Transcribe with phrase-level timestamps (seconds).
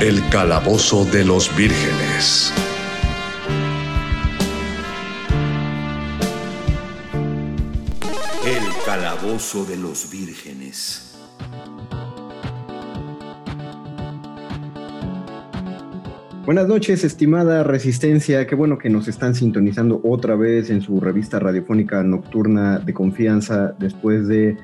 [0.00, 2.52] El Calabozo de los Vírgenes.
[8.46, 11.18] El Calabozo de los Vírgenes.
[16.46, 18.46] Buenas noches, estimada Resistencia.
[18.46, 23.74] Qué bueno que nos están sintonizando otra vez en su revista radiofónica nocturna de confianza
[23.80, 24.56] después de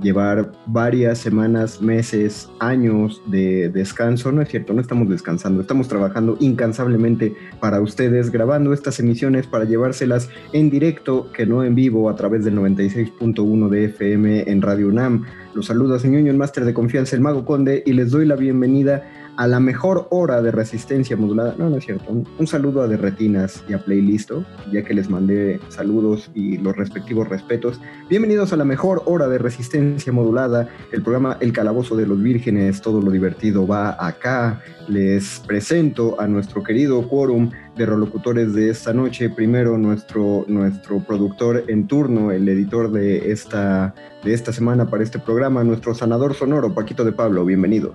[0.00, 4.30] llevar varias semanas, meses, años de descanso.
[4.30, 9.64] No es cierto, no estamos descansando, estamos trabajando incansablemente para ustedes, grabando estas emisiones para
[9.64, 14.88] llevárselas en directo, que no en vivo, a través del 96.1 de FM en Radio
[14.88, 15.24] UNAM.
[15.54, 19.08] Los saluda señor el máster de confianza, el Mago Conde, y les doy la bienvenida
[19.36, 21.54] a la mejor hora de resistencia modulada.
[21.58, 22.10] No, no es cierto.
[22.10, 27.28] Un, saludo a Derretinas y a Playlisto, ya que les mandé saludos y los respectivos
[27.28, 27.80] respetos.
[28.08, 32.80] Bienvenidos a la mejor hora de resistencia modulada, el programa El Calabozo de los Vírgenes.
[32.80, 34.60] Todo lo divertido va acá.
[34.88, 39.30] Les presento a nuestro querido quórum de relocutores de esta noche.
[39.30, 45.18] Primero, nuestro, nuestro productor en turno, el editor de esta, de esta semana para este
[45.18, 47.44] programa, nuestro sanador sonoro, Paquito de Pablo.
[47.44, 47.94] Bienvenido.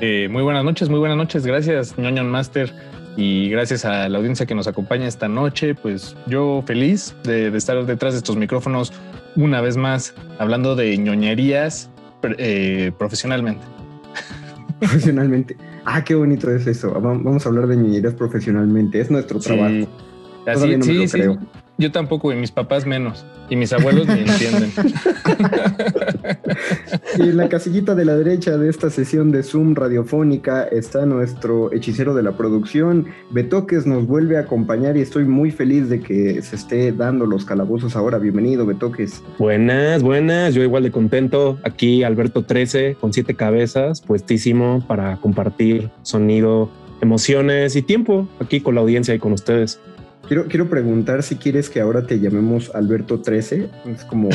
[0.00, 1.46] Eh, muy buenas noches, muy buenas noches.
[1.46, 2.72] Gracias, ñoño Master.
[3.16, 7.82] Y gracias a la audiencia que nos acompaña esta noche, pues yo feliz de, estar
[7.86, 8.92] detrás de estos micrófonos
[9.36, 11.90] una vez más hablando de ñoñerías
[12.36, 13.64] eh, profesionalmente.
[14.78, 15.56] Profesionalmente.
[15.86, 16.92] Ah, qué bonito es eso.
[17.00, 19.00] Vamos a hablar de ñoñerías profesionalmente.
[19.00, 19.88] Es nuestro trabajo.
[20.46, 21.20] Así, sí, sí.
[21.78, 23.26] Yo tampoco, y mis papás menos.
[23.50, 24.72] Y mis abuelos me entienden.
[27.18, 31.70] y en la casillita de la derecha de esta sesión de Zoom radiofónica está nuestro
[31.74, 33.08] hechicero de la producción.
[33.30, 37.44] Betoques nos vuelve a acompañar y estoy muy feliz de que se esté dando los
[37.44, 38.18] calabozos ahora.
[38.18, 39.22] Bienvenido, Betoques.
[39.38, 40.54] Buenas, buenas.
[40.54, 41.58] Yo igual de contento.
[41.62, 46.70] Aquí Alberto 13 con siete cabezas, puestísimo para compartir sonido,
[47.02, 49.78] emociones y tiempo aquí con la audiencia y con ustedes.
[50.28, 54.28] Quiero, quiero preguntar si quieres que ahora te llamemos Alberto 13, es como,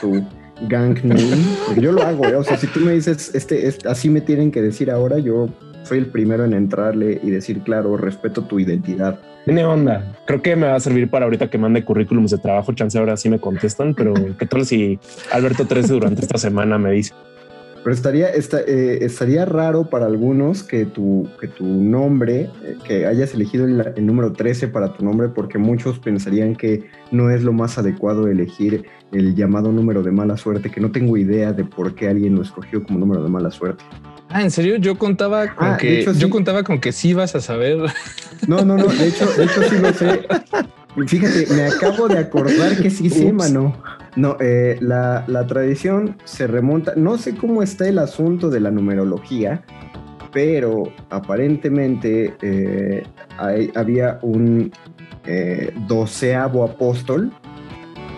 [0.00, 2.36] como tu gang name, yo lo hago, ¿eh?
[2.36, 5.48] o sea, si tú me dices, este, así me tienen que decir ahora, yo
[5.82, 9.18] soy el primero en entrarle y decir, claro, respeto tu identidad.
[9.44, 10.14] Tiene onda.
[10.26, 12.72] Creo que me va a servir para ahorita que mande currículums de trabajo.
[12.72, 15.00] Chance ahora sí me contestan, pero ¿qué tal si
[15.32, 17.12] Alberto 13 durante esta semana me dice?
[17.82, 23.34] Pero estaría, eh, estaría raro para algunos que tu, que tu nombre, eh, que hayas
[23.34, 27.78] elegido el, número 13 para tu nombre, porque muchos pensarían que no es lo más
[27.78, 32.08] adecuado elegir el llamado número de mala suerte, que no tengo idea de por qué
[32.08, 33.84] alguien lo escogió como número de mala suerte.
[34.28, 37.40] Ah, en serio, yo contaba con ah, que yo contaba con que sí vas a
[37.40, 37.78] saber.
[38.48, 40.22] No, no, no, de hecho, de hecho sí lo sé.
[41.06, 43.74] Fíjate, me acabo de acordar que sí sí, mano.
[44.14, 49.62] No, eh, la, tradición se remonta, no sé cómo está el asunto de la numerología,
[50.32, 53.04] pero aparentemente eh,
[53.74, 54.70] había un
[55.26, 57.32] eh, doceavo apóstol,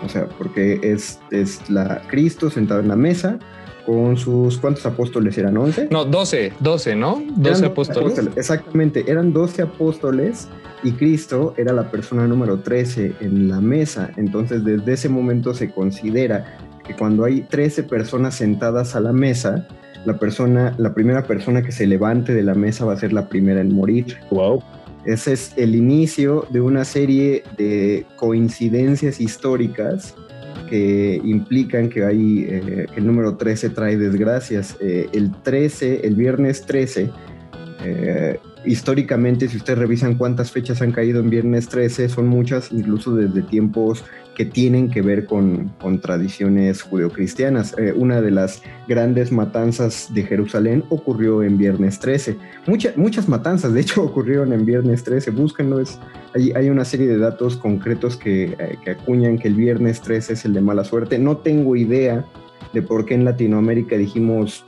[0.03, 3.39] o sea, porque es, es la Cristo sentado en la mesa,
[3.85, 5.55] con sus, ¿cuántos apóstoles eran?
[5.55, 5.89] ¿11?
[5.91, 7.23] No, 12, 12, ¿no?
[7.37, 8.19] 12 apóstoles.
[8.35, 10.49] Exactamente, eran 12 apóstoles
[10.85, 14.11] y Cristo era la persona número 13 en la mesa.
[14.17, 19.67] Entonces, desde ese momento se considera que cuando hay 13 personas sentadas a la mesa,
[20.05, 23.27] la persona, la primera persona que se levante de la mesa va a ser la
[23.27, 24.17] primera en morir.
[24.29, 24.61] Wow.
[25.05, 30.13] Ese es el inicio de una serie de coincidencias históricas
[30.69, 34.77] que implican que hay eh, el número 13 trae desgracias.
[34.79, 37.09] Eh, el 13, el viernes 13,
[37.83, 43.15] eh, históricamente, si ustedes revisan cuántas fechas han caído en viernes 13, son muchas, incluso
[43.15, 44.03] desde tiempos
[44.35, 47.73] que tienen que ver con, con tradiciones judeocristianas.
[47.77, 52.37] Eh, una de las grandes matanzas de Jerusalén ocurrió en viernes 13.
[52.67, 55.31] Muchas muchas matanzas, de hecho, ocurrieron en viernes 13.
[55.31, 55.99] Búsquenlo, es,
[56.35, 60.33] hay, hay una serie de datos concretos que, eh, que acuñan que el viernes 13
[60.33, 61.17] es el de mala suerte.
[61.17, 62.25] No tengo idea
[62.73, 64.65] de por qué en Latinoamérica dijimos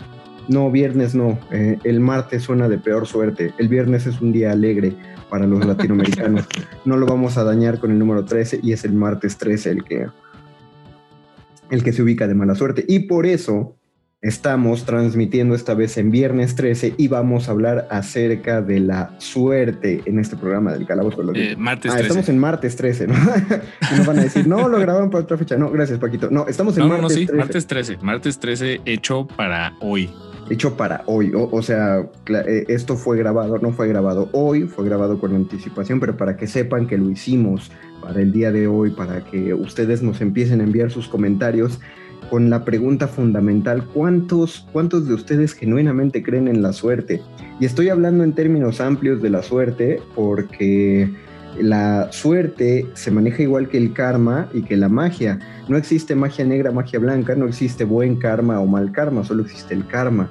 [0.50, 1.38] no, viernes no.
[1.52, 3.54] Eh, el martes suena de peor suerte.
[3.58, 4.94] El viernes es un día alegre
[5.30, 6.48] para los latinoamericanos.
[6.86, 9.84] no lo vamos a dañar con el número 13 y es el martes 13 el
[9.84, 10.08] que,
[11.70, 12.86] el que se ubica de mala suerte.
[12.88, 13.74] Y por eso
[14.22, 20.02] estamos transmitiendo esta vez en viernes 13 y vamos a hablar acerca de la suerte
[20.06, 21.18] en este programa del Calabozo.
[21.22, 22.08] de los Eh, martes Ah, 13.
[22.08, 23.14] estamos en martes 13, ¿no?
[23.94, 25.56] y nos van a decir, no, lo grabaron para otra fecha.
[25.58, 26.30] No, gracias, Paquito.
[26.32, 27.38] No, estamos en No, no, martes no, sí, 13.
[27.38, 27.98] martes 13.
[28.02, 30.10] Martes 13 hecho para hoy.
[30.50, 31.32] Hecho para hoy.
[31.34, 36.18] O, sea, eh, esto fue grabado, no fue grabado hoy, fue grabado con anticipación, pero
[36.18, 37.72] para que sepan que lo hicimos
[38.02, 41.80] para el día de hoy, para que ustedes nos empiecen a enviar sus comentarios
[42.30, 47.22] con la pregunta fundamental, ¿cuántos, cuántos de ustedes genuinamente creen en la suerte?
[47.60, 51.10] Y estoy hablando en términos amplios de la suerte porque
[51.60, 55.40] la suerte se maneja igual que el karma y que la magia.
[55.68, 59.74] No existe magia negra, magia blanca, no existe buen karma o mal karma, solo existe
[59.74, 60.30] el karma.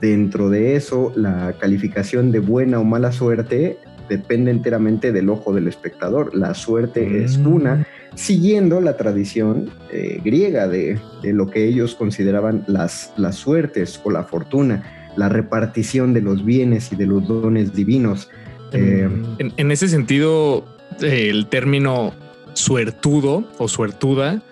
[0.00, 3.78] Dentro de eso, la calificación de buena o mala suerte
[4.08, 6.34] depende enteramente del ojo del espectador.
[6.34, 7.46] La suerte es Mm.
[7.46, 14.00] una, siguiendo la tradición eh, griega de, de lo que ellos consideraban las, las suertes
[14.04, 14.82] o la fortuna,
[15.16, 18.28] la repartición de los bienes y de los dones divinos.
[18.72, 20.64] Eh, En, en ese sentido,
[21.00, 22.12] el término
[22.54, 24.42] suertudo o suertuda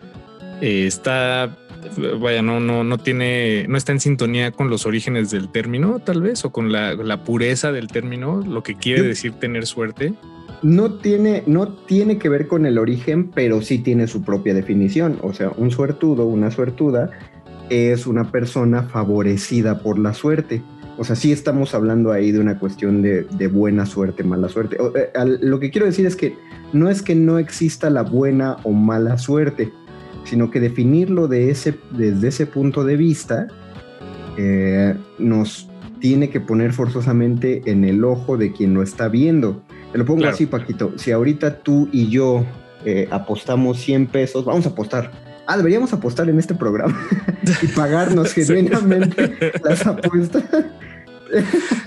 [0.60, 1.56] eh, está,
[2.20, 6.22] vaya, no, no, no tiene, no está en sintonía con los orígenes del término, tal
[6.22, 10.14] vez, o con la, la pureza del término, lo que quiere decir tener suerte.
[10.62, 15.18] no tiene, no tiene que ver con el origen, pero sí tiene su propia definición.
[15.22, 17.10] O sea, un suertudo, una suertuda,
[17.68, 20.62] es una persona favorecida por la suerte.
[20.98, 24.76] O sea, sí estamos hablando ahí de una cuestión de, de buena suerte, mala suerte.
[24.80, 26.36] O, eh, al- lo que quiero decir es que
[26.72, 29.70] no es que no exista la buena o mala suerte,
[30.24, 33.46] sino que definirlo de ese, desde ese punto de vista
[34.38, 35.68] eh, nos
[36.00, 39.62] tiene que poner forzosamente en el ojo de quien lo está viendo.
[39.92, 40.34] Te lo pongo Claro.
[40.34, 40.92] así, Paquito.
[40.96, 42.44] Si ahorita tú y yo
[42.84, 45.10] eh, apostamos 100 pesos, vamos a apostar.
[45.46, 46.98] Ah, deberíamos apostar en este programa
[47.62, 50.42] y pagarnos genuinamente las apuestas.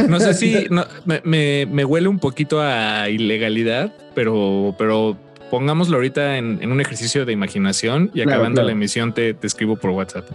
[0.07, 5.17] No sé si no, me, me- me huele un poquito a ilegalidad, pero, pero
[5.51, 8.67] pongámoslo ahorita en, en un ejercicio de imaginación y Claro, acabando claro.
[8.67, 10.27] la emisión te, te escribo por WhatsApp.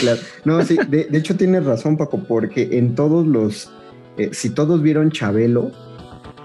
[0.00, 0.20] Claro.
[0.44, 3.70] No, sí, de, de hecho tienes razón, Paco, porque en todos los,
[4.18, 5.70] eh, si todos vieron Chabelo,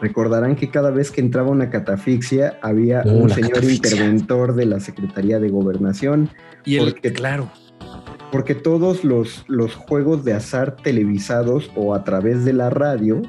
[0.02, 3.76] recordarán que cada vez que entraba una catafixia había Oh, un señor catafixia.
[3.92, 6.30] interventor de la Secretaría de Gobernación,
[6.66, 7.50] Y el, Porque- claro,
[8.32, 13.22] porque todos los, los juegos de azar televisados o a través de la radio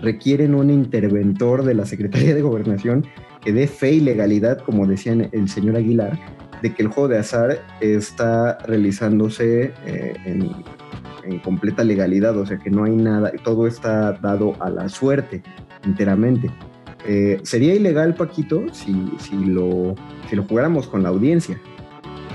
[0.00, 3.06] requieren un interventor de la Secretaría de Gobernación
[3.42, 6.18] que dé fe y legalidad, como decía el señor Aguilar,
[6.62, 10.52] de que el juego de azar está realizándose eh, en,
[11.44, 15.42] completa legalidad, o sea que no hay nada, todo está dado a la suerte
[15.84, 16.50] enteramente.
[17.06, 19.94] Eh, sería ilegal, Paquito, si, si, lo,
[20.28, 21.60] si lo jugáramos con la audiencia.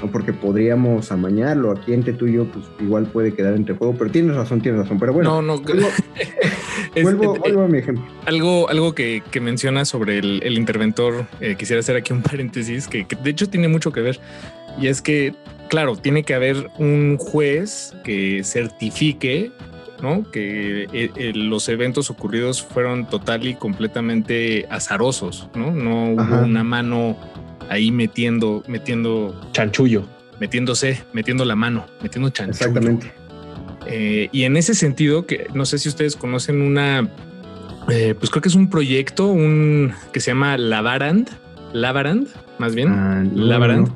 [0.02, 0.10] ¿No?
[0.12, 1.72] Porque podríamos amañarlo.
[1.72, 3.96] Aquí entre tú y yo, pues igual puede quedar entre juego.
[3.98, 5.00] Pero tienes razón, tienes razón.
[5.00, 5.62] Pero bueno, no, no.
[5.62, 5.88] vuelvo,
[6.96, 8.06] es- vuelvo- eh, vuelvo a mi ejemplo.
[8.26, 12.88] Algo, algo que, que menciona sobre el, el interventor, eh, quisiera hacer aquí un paréntesis
[12.88, 14.20] que, que de hecho tiene mucho que ver.
[14.80, 15.34] Y es que,
[15.70, 19.52] claro, tiene que haber un juez que certifique
[20.04, 20.30] ¿no?
[20.32, 25.72] que eh, eh, los eventos ocurridos fueron total y completamente azarosos, ¿no?
[25.72, 26.42] No hubo Ajá.
[26.44, 27.18] una mano
[27.70, 30.08] ahí metiendo, metiendo, Chanchullo.
[30.40, 32.52] metiéndose, metiendo la mano, metiendo chanchullo.
[32.68, 33.12] Exactamente.
[33.88, 37.10] Eh, y en ese sentido, que no sé si ustedes conocen una,
[37.90, 41.30] eh, pues creo que es un proyecto, un que se llama Lavarand,
[41.74, 42.28] Lavarand,
[42.60, 43.96] más bien, Ah, no, Lavarand, no.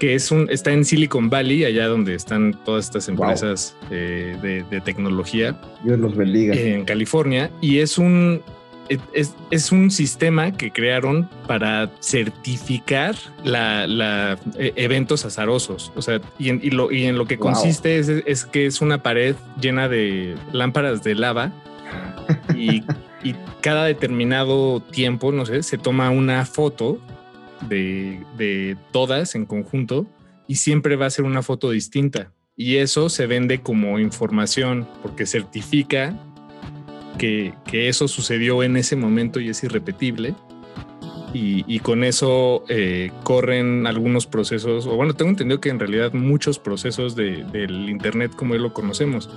[0.00, 3.14] que es un, está en Silicon Valley, allá donde están todas estas Wow.
[3.16, 6.54] empresas eh, de, de tecnología Dios los bendiga.
[6.54, 8.42] en California, y es un,
[8.88, 15.92] es, es, un sistema que crearon para certificar la, la e, eventos azarosos.
[15.96, 18.80] O sea, y en, y lo, y en lo que consiste es, es, que es
[18.80, 21.52] una pared llena de lámparas de lava
[22.56, 22.84] y,
[23.22, 26.98] y, cada determinado tiempo, no sé, se toma una foto
[27.68, 30.06] de, de todas en conjunto
[30.46, 32.30] y siempre va a ser una foto distinta.
[32.56, 36.14] Y eso se vende como información porque certifica
[37.18, 40.34] que, eso sucedió en ese momento y es irrepetible.
[41.36, 46.60] Y, con eso eh, corren algunos procesos, o bueno, tengo entendido que en realidad muchos
[46.60, 49.28] procesos del Internet como lo conocemos,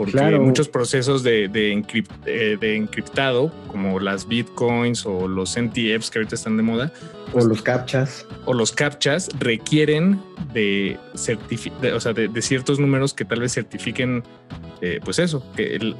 [0.00, 6.36] porque muchos procesos de, eh, de, encriptado, como las bitcoins o los NTFs que ahorita
[6.36, 6.90] están de moda,
[7.34, 10.18] o los captchas, o los captchas requieren
[10.54, 14.22] de, o sea, de, ciertos números que tal vez certifiquen,
[14.80, 15.94] eh, pues eso, que el,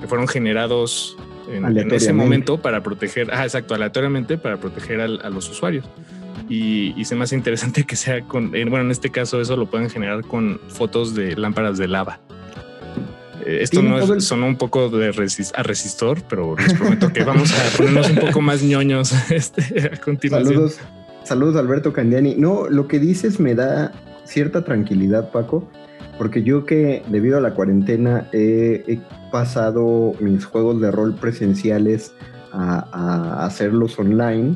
[0.00, 1.16] que fueron generados
[1.50, 5.84] en, ese momento para proteger, ah, exacto, aleatoriamente para proteger a los usuarios.
[6.48, 9.90] Y, se me hace interesante que sea con, bueno, en este caso eso lo pueden
[9.90, 12.20] generar con fotos de lámparas de lava.
[13.44, 15.08] Eh, esto no es, sonó un poco de
[15.54, 20.00] a resistor, pero les prometo que vamos a ponernos un poco más ñoños este, a
[20.00, 20.54] continuación.
[20.54, 20.78] Saludos,
[21.24, 22.34] saludos Alberto Candiani.
[22.36, 23.92] No, lo que dices me da
[24.24, 25.68] cierta tranquilidad, Paco,
[26.18, 28.98] porque yo que debido a la cuarentena he,
[29.30, 32.14] pasado mis juegos de rol presenciales
[32.52, 34.54] a, hacerlos online.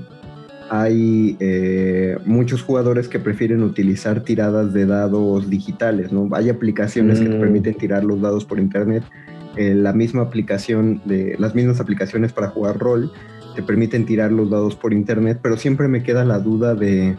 [0.70, 6.28] Hay eh, muchos jugadores que prefieren utilizar tiradas de dados digitales, ¿no?
[6.32, 7.40] Hay aplicaciones que te mm.
[7.40, 9.02] permiten tirar los dados por internet.
[9.56, 13.10] Eh, la misma aplicación de las mismas aplicaciones para jugar rol
[13.56, 17.16] te permiten tirar los dados por internet, pero siempre me queda la duda de,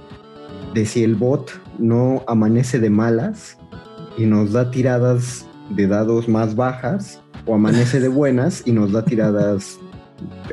[0.74, 3.58] de si el bot no amanece de malas
[4.18, 9.04] y nos da tiradas de dados más bajas o amanece de buenas y nos da
[9.04, 9.80] tiradas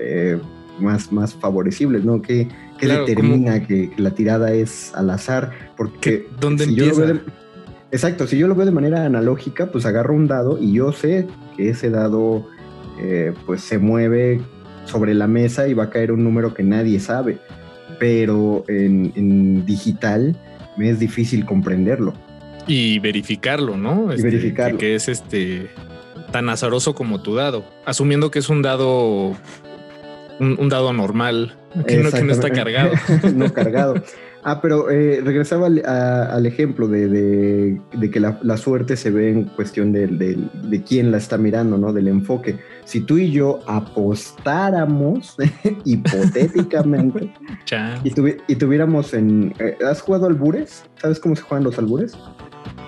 [0.00, 0.40] eh,
[0.80, 2.22] más, más favorecibles, ¿no?
[2.22, 2.48] ¿Qué,
[2.80, 5.52] determina que, la tirada es al azar?
[5.76, 7.20] Porque ¿Dónde empieza?
[7.90, 11.26] exacto, si yo lo veo de manera analógica, pues agarro un dado y yo sé
[11.56, 12.46] que ese dado
[13.00, 14.40] eh, pues se mueve
[14.84, 17.38] sobre la mesa y va a caer un número que nadie sabe.
[17.98, 20.36] Pero en, en digital
[20.76, 22.12] me es difícil comprenderlo.
[22.66, 24.10] Y verificarlo, ¿no?
[24.10, 24.78] y este, verificarlo.
[24.78, 25.70] Que, es este
[26.32, 27.64] tan azaroso como tu dado.
[27.84, 29.36] Asumiendo que es un dado.
[30.38, 32.92] Un, dado normal, que no, está cargado.
[33.34, 33.94] no cargado.
[34.48, 37.80] Ah, pero eh, regresaba al, ejemplo de,
[38.12, 41.92] que la, suerte se ve en cuestión de, de, quién la está mirando, ¿no?
[41.92, 42.56] Del enfoque.
[42.84, 45.36] Si tú y yo apostáramos,
[45.84, 47.32] hipotéticamente,
[48.04, 48.12] y,
[48.46, 49.52] y, tuviéramos en...
[49.58, 50.84] Eh, ¿Has jugado albures?
[51.02, 52.16] ¿Sabes cómo se juegan los albures?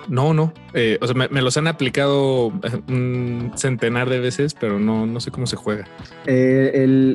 [0.09, 0.51] No, no.
[0.73, 5.19] Eh, o sea, me, los han aplicado eh, un centenar de veces, pero no, no
[5.19, 5.85] sé cómo se juega.
[6.25, 6.71] Eh,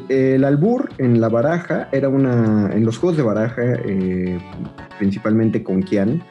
[0.09, 2.71] el, albur en la baraja era una.
[2.73, 3.63] En los juegos de baraja,
[4.99, 6.23] principalmente con Kian,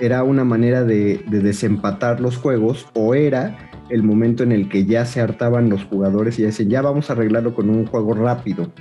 [0.00, 4.86] era una manera de, de, desempatar los juegos o era el momento en el que
[4.86, 8.72] ya se hartaban los jugadores y decían, ya vamos a arreglarlo con un juego rápido,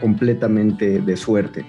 [0.00, 1.64] completamente de suerte.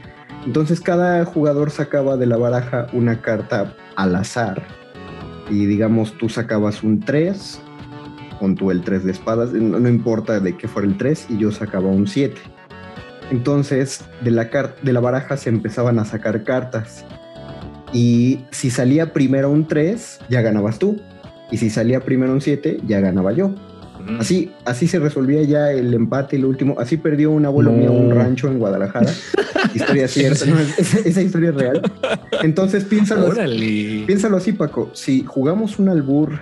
[0.45, 4.80] Entonces cada jugador sacaba de la baraja una carta al azar
[5.51, 7.61] y digamos tú sacabas un 3,
[8.39, 11.51] con tu el 3 de espadas, no, importa de qué fuera el 3, y yo
[11.51, 12.35] sacaba un 7.
[13.29, 14.45] Entonces de la,
[14.81, 17.05] de la baraja se empezaban a sacar cartas.
[17.93, 21.01] Y si salía primero un 3, ya ganabas tú.
[21.51, 23.53] Y si salía primero un 7, ya ganaba yo.
[24.19, 26.75] Así, así se resolvía ya el empate y el último.
[26.79, 29.11] Así perdió un abuelo mío un rancho en Guadalajara.
[29.75, 30.45] historia cierta,
[30.77, 31.81] esa, historia es real.
[32.43, 33.31] Entonces piénsalo,
[34.05, 34.89] piénsalo así, Paco.
[34.93, 36.39] Si jugamos un albur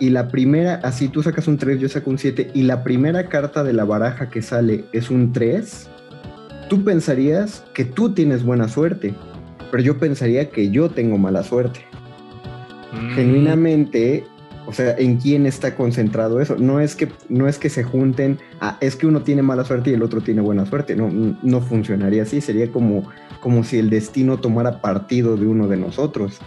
[0.00, 3.28] y la primera, así tú sacas un 3, yo saco un 7, y la primera
[3.28, 5.88] carta de la baraja que sale es un 3,
[6.68, 9.14] tú pensarías que tú tienes buena suerte,
[9.70, 11.80] pero yo pensaría que yo tengo mala suerte.
[12.92, 13.14] Mm.
[13.14, 14.24] Genuinamente,
[14.68, 16.56] o sea, ¿en quién está concentrado eso?
[16.58, 18.38] No es que, no es que se junten,
[18.82, 20.94] es que uno tiene mala suerte y el otro tiene buena suerte.
[20.94, 21.08] No,
[21.42, 22.42] no funcionaría así.
[22.42, 23.08] Sería como,
[23.40, 26.38] como si el destino tomara partido de uno de nosotros.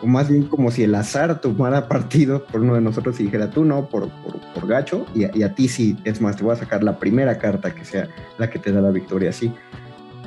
[0.00, 3.50] O más bien como si el azar tomara partido por uno de nosotros y dijera
[3.50, 4.10] tú no, por,
[4.54, 5.96] por, gacho, y, a ti sí.
[6.04, 8.08] Es más, te voy a sacar la primera carta que sea
[8.38, 9.52] la que te da la victoria, sí.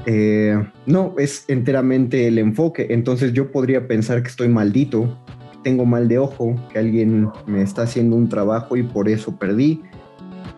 [0.05, 2.87] Eh, no, es enteramente el enfoque.
[2.89, 5.17] Entonces yo podría pensar que estoy maldito
[5.63, 9.81] tengo mal de ojo, que alguien me está haciendo un trabajo y por eso perdí.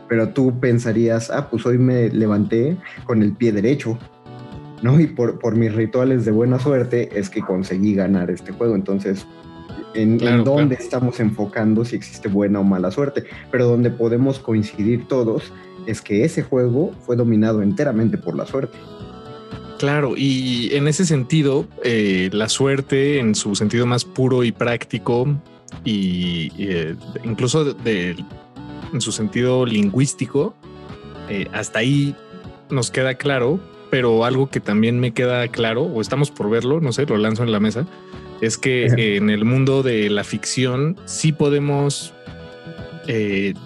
[0.07, 3.97] Pero tú pensarías, ah, pues hoy me levanté con el pie derecho,
[4.81, 4.99] ¿no?
[4.99, 8.75] Y por, por mis rituales de buena suerte es que conseguí ganar este juego.
[8.75, 9.25] Entonces,
[9.93, 15.51] en, dónde estamos enfocando si existe buena o mala suerte, pero donde podemos coincidir todos
[15.85, 18.77] es que ese juego fue dominado enteramente por la suerte.
[19.81, 25.25] Claro, y en ese sentido, eh, la suerte en su sentido más puro y práctico,
[25.83, 28.15] y eh, incluso de,
[28.93, 30.53] en su sentido lingüístico,
[31.29, 32.15] eh, hasta ahí
[32.69, 33.59] nos queda claro,
[33.89, 37.41] pero algo que también me queda claro, o estamos por verlo, no sé, lo lanzo
[37.41, 37.87] en la mesa,
[38.39, 38.85] es que
[39.17, 42.13] en el mundo de la ficción sí podemos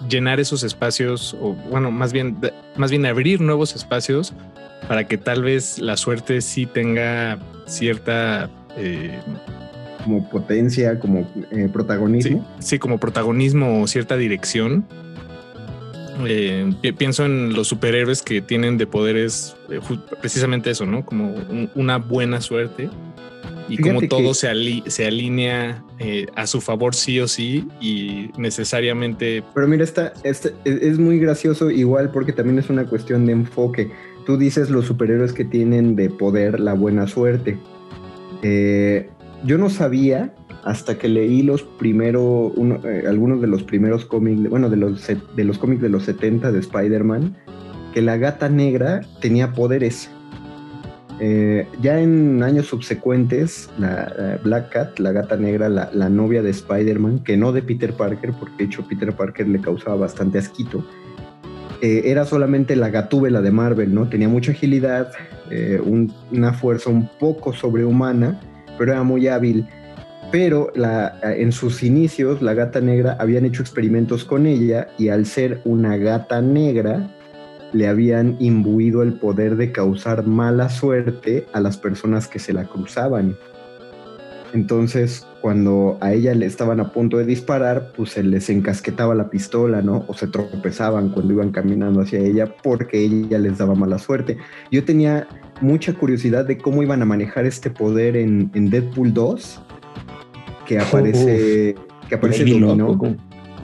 [0.08, 2.38] llenar esos espacios, o bueno, más bien,
[2.78, 4.32] más bien abrir nuevos espacios
[4.88, 8.50] para que tal vez la suerte sí tenga cierta...
[8.76, 9.18] Eh,
[10.04, 12.46] como potencia, como eh, protagonismo.
[12.60, 14.86] Sí, como protagonismo o cierta dirección.
[16.26, 19.56] Eh, pienso en los superhéroes que tienen de poderes
[20.20, 21.04] precisamente eso, ¿no?
[21.04, 21.34] Como
[21.74, 22.88] una buena suerte
[23.68, 24.48] y como todo se,
[24.86, 25.84] se, alinea
[26.36, 29.42] a su favor sí o sí y necesariamente...
[29.54, 33.90] Pero mira, esta, este es muy gracioso igual porque también es una cuestión de enfoque
[34.26, 37.56] tú dices los superhéroes que tienen de poder la buena suerte.
[38.42, 39.08] Eh,
[39.44, 42.52] yo no sabía hasta que leí los primeros,
[42.84, 46.50] eh, algunos de los primeros cómics, bueno, de los, de los cómics de los 70
[46.50, 47.36] de Spider-Man,
[47.94, 50.10] que la gata negra tenía poderes.
[51.20, 56.50] Eh, ya en años subsecuentes, la, Black Cat, la gata negra, la, la novia de
[56.50, 60.84] Spider-Man, que no de Peter Parker, porque de hecho Peter Parker le causaba bastante asquito,
[61.82, 64.08] eh, era solamente la gatúbela de Marvel, ¿no?
[64.08, 65.12] Tenía mucha agilidad,
[65.50, 68.40] eh, una fuerza un poco sobrehumana,
[68.78, 69.68] pero era muy hábil.
[70.32, 75.24] Pero la, en sus inicios, la gata negra habían hecho experimentos con ella y al
[75.24, 77.08] ser una gata negra,
[77.72, 82.64] le habían imbuido el poder de causar mala suerte a las personas que se la
[82.64, 83.36] cruzaban.
[84.52, 89.30] Entonces, cuando a ella le estaban a punto de disparar, pues se les encasquetaba la
[89.30, 90.04] pistola, ¿no?
[90.08, 94.38] O se tropezaban cuando iban caminando hacia ella porque ella les daba mala suerte.
[94.72, 95.28] Yo tenía
[95.60, 99.62] mucha curiosidad de cómo iban a manejar este poder en, Deadpool 2,
[100.66, 101.76] que aparece,
[102.08, 103.16] que aparece Dominó.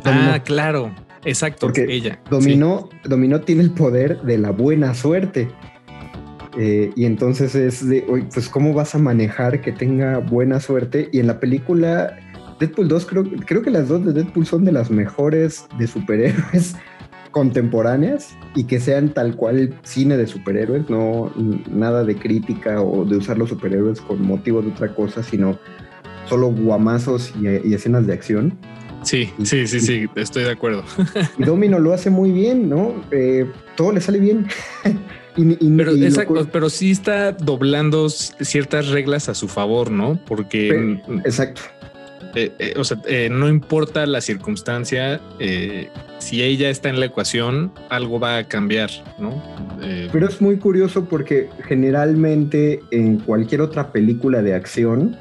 [0.04, 2.20] Ah, claro, exacto, porque ella.
[2.30, 5.48] Dominó, Dominó tiene el poder de la buena suerte.
[6.58, 11.08] Eh, y entonces es de, pues, ¿cómo vas a manejar que tenga buena suerte?
[11.12, 12.18] Y en la película
[12.60, 16.76] Deadpool 2, creo, creo que las dos de Deadpool son de las mejores de superhéroes
[17.30, 21.32] contemporáneas y que sean tal cual cine de superhéroes, no
[21.70, 25.58] nada de crítica o de usar los superhéroes con motivo de otra cosa, sino
[26.28, 28.58] solo guamazos y, escenas de acción.
[29.02, 30.84] Sí, sí, sí, sí, estoy de acuerdo.
[31.36, 32.94] Y Domino lo hace muy bien, ¿no?
[33.10, 34.46] Eh, todo le sale bien.
[35.34, 40.18] pero, exacto, pero sí está doblando ciertas reglas a su favor, ¿no?
[40.26, 41.00] Porque...
[41.24, 41.62] exacto.
[42.34, 45.20] Eh, eh, o sea, eh, no importa la circunstancia,
[46.18, 49.42] si ella está en la ecuación, algo va a cambiar, ¿no?
[50.12, 55.16] pero es muy curioso porque generalmente en cualquier otra película de acción,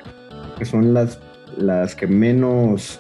[0.60, 1.20] que son las,
[1.58, 3.00] las que menos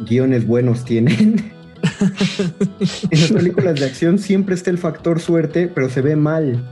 [0.00, 1.52] guiones buenos tienen,
[3.10, 6.62] en las películas de acción siempre está el factor suerte, pero se ve mal.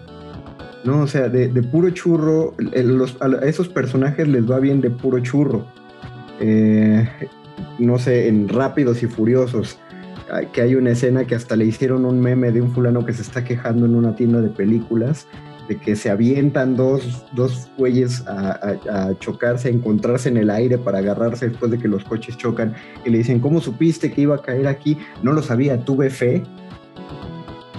[0.85, 1.01] ¿No?
[1.01, 2.55] O sea, de, puro churro,
[3.21, 5.67] a esos personajes les va bien de puro churro.
[6.41, 7.09] Eh,
[7.79, 9.79] no sé, en Rápidos y Furiosos,
[10.53, 13.23] que hay una escena que hasta le hicieron un meme de un fulano que se
[13.23, 15.27] está quejando en una tienda de películas
[15.69, 20.99] de que se avientan dos, dos güeyes a, chocarse, a encontrarse en el aire para
[20.99, 22.75] agarrarse después de que los coches chocan
[23.05, 24.99] y le dicen, ¿cómo supiste que iba a caer aquí?
[25.23, 26.43] No lo sabía, tuve fe.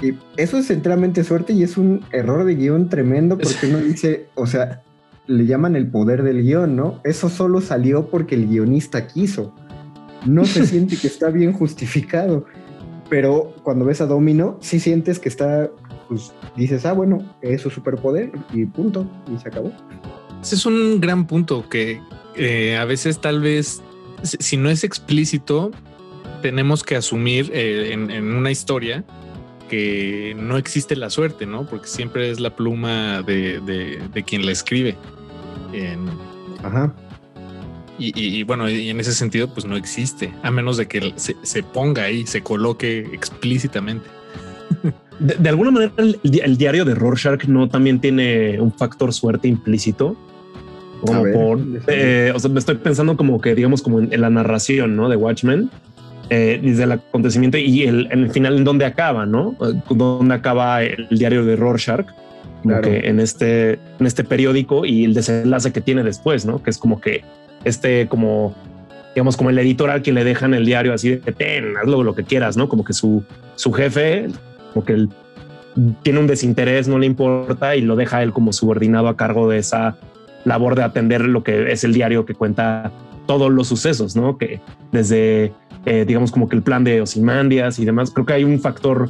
[0.01, 4.27] Y eso es enteramente suerte y es un error de guion tremendo porque uno dice,
[4.35, 4.83] o sea,
[5.27, 7.01] le llaman el poder del guion, ¿no?
[7.03, 9.53] Eso solo salió porque el guionista quiso.
[10.25, 12.45] No se siente que está bien justificado.
[13.09, 15.69] Pero cuando ves a Domino, sí sientes que está
[16.07, 19.71] pues dices, ah, bueno, es su superpoder y punto, y se acabó.
[20.41, 22.01] Ese es un gran punto que
[22.35, 23.81] eh, a veces tal vez,
[24.23, 25.71] si no es explícito,
[26.41, 29.03] tenemos que asumir eh, en, una historia
[29.69, 31.65] que no existe la suerte, ¿no?
[31.65, 34.95] Porque siempre es la pluma de, quien la escribe.
[36.63, 36.93] Ajá.
[37.97, 41.63] Y, bueno, y en ese sentido, pues no existe, a menos de que se, se
[41.63, 44.05] ponga ahí, se coloque explícitamente.
[45.19, 50.15] De, alguna manera, el, diario de Rorschach no también tiene un factor suerte implícito.
[51.05, 54.95] Como por, eh, o sea, me estoy pensando como que, digamos, como en, la narración,
[54.95, 55.07] ¿no?
[55.07, 55.69] De Watchmen,
[56.29, 59.55] eh, desde el acontecimiento y el, en el final en donde acaba, ¿no?
[59.89, 62.07] Donde acaba el diario de Rorschach,
[62.63, 66.63] como que en este, en este periódico y el desenlace que tiene después, ¿no?
[66.63, 67.23] Que es como que
[67.63, 68.55] este, como,
[69.13, 72.23] digamos, como el editorial que le dejan el diario así de ten, hazlo lo que
[72.23, 72.67] quieras, ¿no?
[72.67, 73.23] Como que su,
[73.55, 74.27] su jefe
[74.83, 75.09] que él
[76.03, 79.57] tiene un desinterés, no le importa y lo deja él como subordinado a cargo de
[79.57, 79.97] esa
[80.45, 82.91] labor de atender lo que es el diario que cuenta
[83.25, 84.37] todos los sucesos, ¿no?
[84.37, 84.61] Que
[84.91, 85.51] desde,
[85.85, 89.09] eh, digamos, como que el plan de Osimandias y demás, creo que hay un factor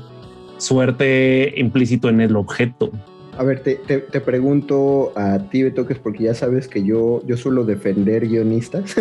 [0.58, 2.92] suerte implícito en el objeto.
[3.38, 7.66] A ver, te, te, pregunto a ti, Betoques, porque ya sabes que yo, yo suelo
[7.66, 8.96] defender guionistas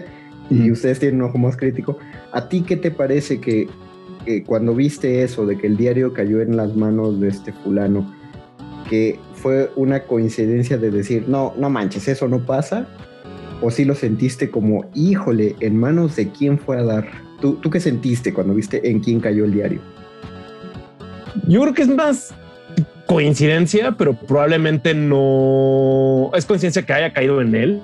[0.50, 1.98] y ustedes tienen un ojo más crítico.
[2.32, 3.66] ¿A ti qué te parece que,
[4.24, 8.12] que, cuando viste eso, de que el diario cayó en las manos de este fulano,
[8.88, 12.86] que fue una coincidencia de decir, no, no manches, eso no pasa?
[13.60, 17.08] ¿O si lo sentiste como, híjole, en manos de quién fue a dar?
[17.40, 19.80] ¿Tú, ¿Tú qué sentiste cuando viste en quién cayó el diario?
[21.46, 22.34] Yo creo que es más
[23.06, 27.82] coincidencia, pero probablemente no es coincidencia que haya caído en él,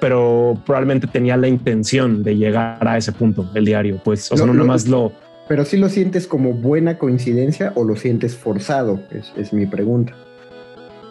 [0.00, 4.00] pero probablemente tenía la intención de llegar a ese punto, el diario.
[4.02, 5.12] Pues, o sea, no nomás lo.
[5.48, 9.00] Pero si lo sientes como buena coincidencia o lo sientes forzado,
[9.36, 10.14] es, mi pregunta.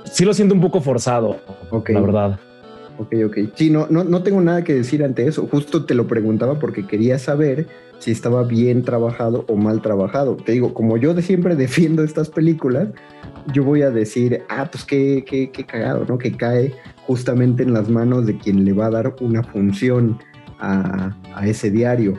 [0.05, 1.37] Sí lo siento un poco forzado,
[1.69, 1.95] okay.
[1.95, 2.39] la verdad.
[2.97, 3.37] Ok, ok.
[3.55, 5.47] Sí, no, no, no tengo nada que decir ante eso.
[5.47, 7.67] Justo te lo preguntaba porque quería saber
[7.99, 10.35] si estaba bien trabajado o mal trabajado.
[10.37, 12.89] Te digo, como yo de siempre defiendo estas películas,
[13.53, 16.17] yo voy a decir, ah, pues qué, qué, qué cagado, ¿no?
[16.17, 16.73] Que cae
[17.07, 20.19] justamente en las manos de quien le va a dar una función
[20.59, 22.17] a, a ese diario.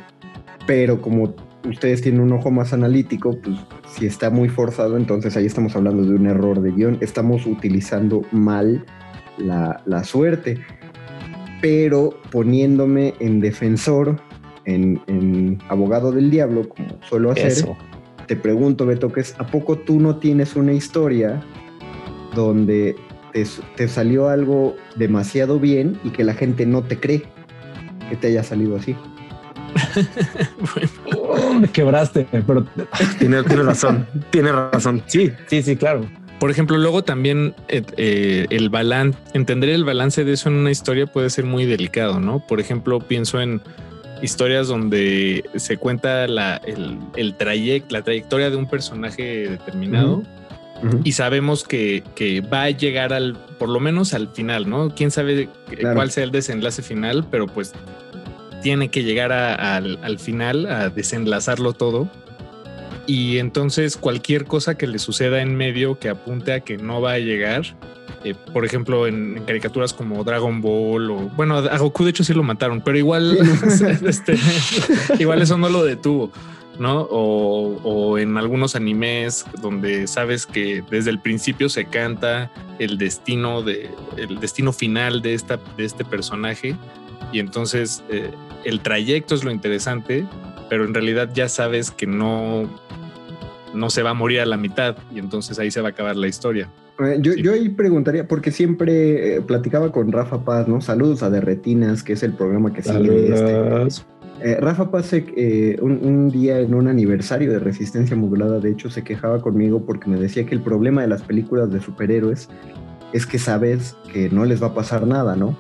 [0.67, 1.35] Pero como
[1.69, 6.03] ustedes tienen un ojo más analítico, pues si está muy forzado, entonces ahí estamos hablando
[6.05, 6.99] de un error de guion.
[7.01, 8.85] Estamos utilizando mal
[9.39, 10.61] la, la suerte.
[11.61, 14.21] Pero poniéndome en defensor
[14.65, 17.53] en, Abogado del Diablo, como suelo hacer,
[18.27, 21.43] te pregunto, Beto, que es, ¿a poco tú no tienes una historia
[22.35, 22.97] donde
[23.33, 27.23] te, salió algo demasiado bien y que la gente no te cree
[28.09, 28.97] que te haya salido así?
[31.61, 32.67] me quebraste, pero
[33.19, 35.03] tiene, razón, tiene razón.
[35.07, 36.07] Sí, sí, sí, claro.
[36.39, 40.71] Por ejemplo, luego también eh, eh, el balance, entender el balance de eso en una
[40.71, 42.45] historia puede ser muy delicado, ¿no?
[42.45, 43.63] Por ejemplo, pienso en
[44.23, 50.23] historias donde se cuenta la, el, el trayecto, la trayectoria de un personaje determinado.
[51.05, 54.93] Y sabemos que, que, va a llegar al, por lo menos al final, ¿no?
[54.93, 55.49] Quién sabe
[55.95, 57.73] cuál sea el desenlace final, pero pues
[58.63, 62.09] tiene que llegar al, al final a desenlazarlo todo.
[63.07, 67.13] Y entonces cualquier cosa que le suceda en medio que apunte a que no va
[67.13, 67.65] a llegar,
[68.25, 72.33] eh, por ejemplo, en, caricaturas como Dragon Ball o bueno, a Goku de hecho sí
[72.33, 73.37] lo mataron, pero igual,
[74.07, 74.39] este,
[75.19, 76.31] igual eso no lo detuvo,
[76.79, 77.01] ¿no?
[77.11, 83.63] O, o, en algunos animes donde sabes que desde el principio se canta el destino
[83.63, 86.77] de el destino final de esta de este personaje
[87.33, 88.31] y entonces eh,
[88.65, 90.27] el trayecto es lo interesante,
[90.69, 92.69] pero en realidad ya sabes que no
[93.75, 96.17] no se va a morir a la mitad y entonces ahí se va a acabar
[96.17, 96.69] la historia.
[96.99, 100.81] Eh, yo, ahí preguntaría, porque siempre eh, platicaba con Rafa Paz, ¿no?
[100.81, 104.03] Saludos a Derretinas, que es el programa que sigue este.
[104.45, 105.13] Eh, Rafa Paz
[105.81, 110.19] un, día en un aniversario de Resistencia Modulada, de hecho, se quejaba conmigo porque me
[110.19, 112.49] decía que el problema de las películas de superhéroes
[113.13, 115.57] es que sabes que no les va a pasar nada, ¿no?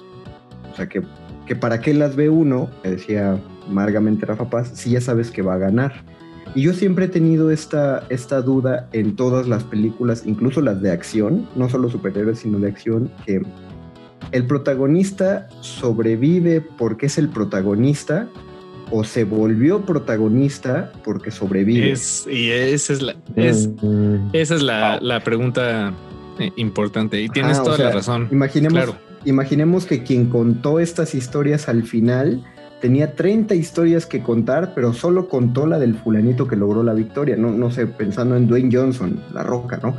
[0.72, 1.02] O sea, que,
[1.46, 5.42] que para qué las ve uno, me decía amargamente Rafa Paz, si ya sabes que
[5.42, 6.04] va a ganar.
[6.54, 10.90] Y yo siempre he tenido esta, esta duda en todas las películas, incluso las de
[10.90, 13.42] acción, no solo superhéroes, sino de acción, que
[14.32, 18.28] el protagonista sobrevive porque es el protagonista
[18.90, 21.94] o se volvió protagonista porque sobrevive.
[22.30, 24.30] y esa es la, mm.
[24.34, 25.92] esa es la, pregunta
[26.38, 28.28] eh, importante y tienes toda la razón.
[28.30, 32.44] Imaginemos, imaginemos que quien contó estas historias al final
[32.80, 37.36] tenía 30 historias que contar, pero solo contó la del fulanito que logró la victoria.
[37.36, 39.96] No, no sé, pensando en Dwayne Johnson, la roca, ¿no?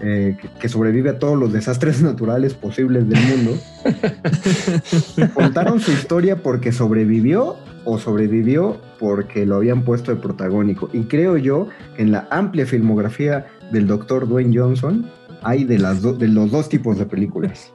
[0.00, 3.58] Eh, que, sobrevive a todos los desastres naturales posibles del mundo.
[5.34, 10.90] ¿Contaron su historia porque sobrevivió o sobrevivió porque lo habían puesto de protagónico?
[10.92, 15.10] Y creo yo que en la amplia filmografía del doctor Dwayne Johnson
[15.42, 17.72] hay de, las de los dos tipos de películas.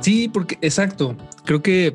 [0.00, 1.16] Sí, porque exacto.
[1.44, 1.94] Creo que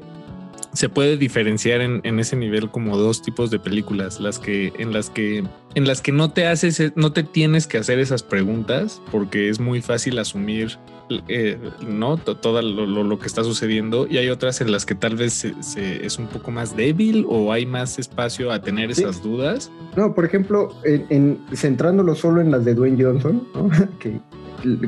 [0.74, 5.10] se puede diferenciar en, ese nivel como dos tipos de películas, las que en las
[5.10, 5.44] que
[5.76, 9.60] en las que no te haces, no te tienes que hacer esas preguntas porque es
[9.60, 10.78] muy fácil asumir
[11.28, 15.46] eh, no todo lo, que está sucediendo y hay otras en las que tal vez
[15.46, 19.72] es un poco más débil o hay más espacio a tener esas dudas.
[19.96, 23.48] No, por ejemplo, en, centrándolo solo en las de Dwayne Johnson,
[24.00, 24.20] que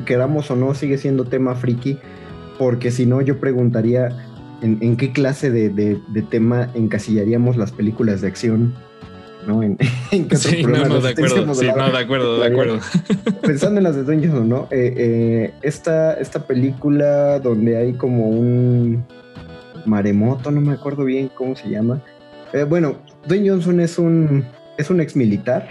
[0.04, 1.98] queramos o no sigue siendo tema friki,
[2.58, 4.16] porque si no yo preguntaría
[4.62, 8.74] en, qué clase de, tema encasillaríamos las películas de acción
[9.46, 9.62] ¿no?
[9.62, 9.78] En,
[10.36, 12.80] sí, no, no, de acuerdo, sí, no, de acuerdo, de acuerdo.
[13.42, 14.68] Pensando en las de Dwayne Johnson, ¿no?
[14.72, 19.04] Eh, eh, esta, esta película donde hay como un
[19.84, 22.02] maremoto, no me acuerdo bien cómo se llama.
[22.52, 22.96] Eh, bueno,
[23.28, 24.44] Dwayne Johnson es un,
[24.78, 25.68] es un ex militar.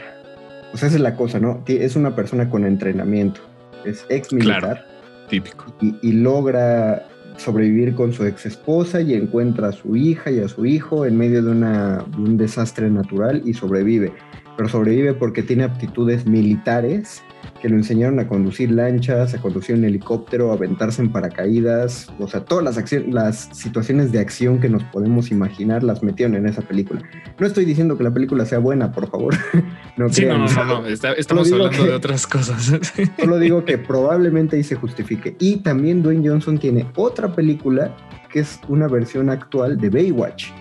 [0.74, 1.62] O sea, esa es la cosa, ¿no?
[1.67, 3.41] Es una persona con entrenamiento.
[3.84, 4.86] Es ex militar.
[5.28, 5.66] Típico.
[5.82, 7.08] Y, logra
[7.38, 11.18] sobrevivir con su ex esposa y encuentra a su hija y a su hijo en
[11.18, 14.14] medio de, una, un desastre natural y sobrevive.
[14.58, 17.24] Pero sobrevive porque tiene aptitudes militares
[17.62, 22.28] que lo enseñaron a conducir lanchas, a conducir un helicóptero, a aventarse en paracaídas, o
[22.28, 26.62] sea, todas las, las situaciones de acción que nos podemos imaginar las metieron en esa
[26.62, 27.02] película.
[27.39, 29.36] No estoy diciendo que la película sea buena, por favor.
[29.98, 32.74] no, sí, no, no, no, estamos hablando de otras cosas.
[33.20, 35.36] solo digo que probablemente ahí se justifique.
[35.39, 37.96] Y también Dwayne Johnson tiene otra película
[38.32, 40.52] que es una versión actual de Baywatch.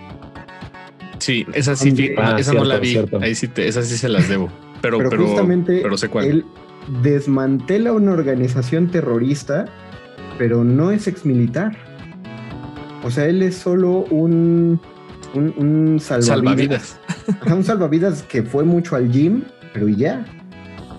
[1.25, 2.99] Sí, esa sí, ah, esa no la vi.
[3.19, 4.47] Ahí sí, te, esas sí se las debo.
[4.81, 6.45] Pero, pero, justamente pero sé cuál
[7.01, 9.65] desmantela una organización terrorista,
[10.37, 11.75] pero no es exmilitar.
[13.03, 14.79] O sea, él es solo un,
[15.33, 16.99] un, salvavidas.
[17.51, 20.23] un salvavidas que fue mucho al gym, pero ya.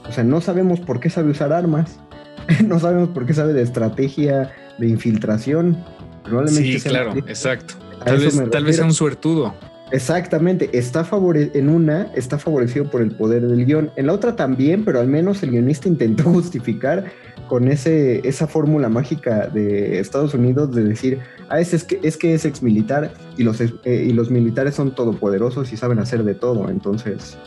[0.08, 2.00] O sea, no sabemos por qué sabe usar armas.
[2.66, 5.76] no sabemos por qué sabe de estrategia de infiltración.
[6.24, 7.74] Probablemente sí, claro, exacto.
[8.04, 9.54] Tal vez, tal vez sea un suertudo.
[9.92, 14.35] Exactamente, está favore en una está favorecido por el poder del guion, en la otra
[14.35, 17.05] también, pero al menos el guionista intentó justificar
[17.49, 22.35] con ese, esa fórmula mágica de Estados Unidos de decir, ah, es, que, es que
[22.35, 26.35] es ex militar y los, eh, y los militares son todopoderosos y saben hacer de
[26.35, 27.38] todo, entonces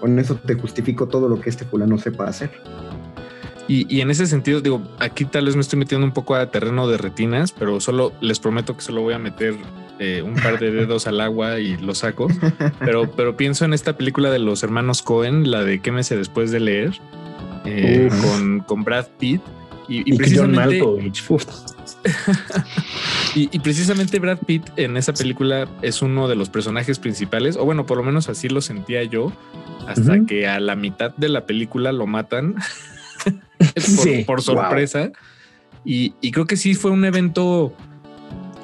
[0.00, 2.50] con eso te justifico todo lo que este fulano sepa hacer.
[3.68, 6.50] Y, y, en ese sentido, digo, aquí tal vez me estoy metiendo un poco a
[6.50, 9.56] terreno de retinas, pero solo les prometo que solo voy a meter
[9.98, 12.28] eh, un par de dedos al agua y lo saco.
[12.80, 16.60] Pero, pero pienso en esta película de los hermanos Cohen, la de Quémese después de
[16.60, 17.00] leer,
[17.64, 19.40] eh, con, con, Brad Pitt.
[19.88, 20.82] Y, y, precisamente,
[23.34, 27.86] y, precisamente Brad Pitt en esa película es uno de los personajes principales, o bueno,
[27.86, 29.32] por lo menos así lo sentía yo,
[29.86, 32.56] hasta que a la mitad de la película lo matan
[34.26, 35.12] por, sorpresa.
[35.84, 37.72] Y, y, creo que sí fue un evento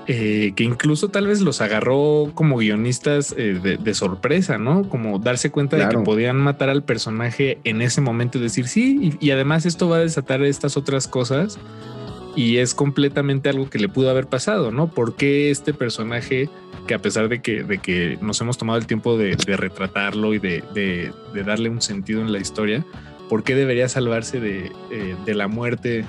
[0.09, 4.89] eh, que incluso tal vez los agarró como guionistas eh, de, sorpresa, ¿no?
[4.89, 9.17] Como darse cuenta de que podían matar al personaje en ese momento y decir sí,
[9.21, 11.59] y, además esto va a desatar estas otras cosas
[12.35, 14.89] y es completamente algo que le pudo haber pasado, ¿no?
[14.89, 16.49] ¿Por qué este personaje,
[16.89, 20.41] que a pesar de que, de que nos hemos tomado el tiempo de, retratarlo y
[20.41, 21.13] de,
[21.47, 22.85] darle un sentido en la historia,
[23.29, 26.07] ¿por qué debería salvarse de, eh, de la muerte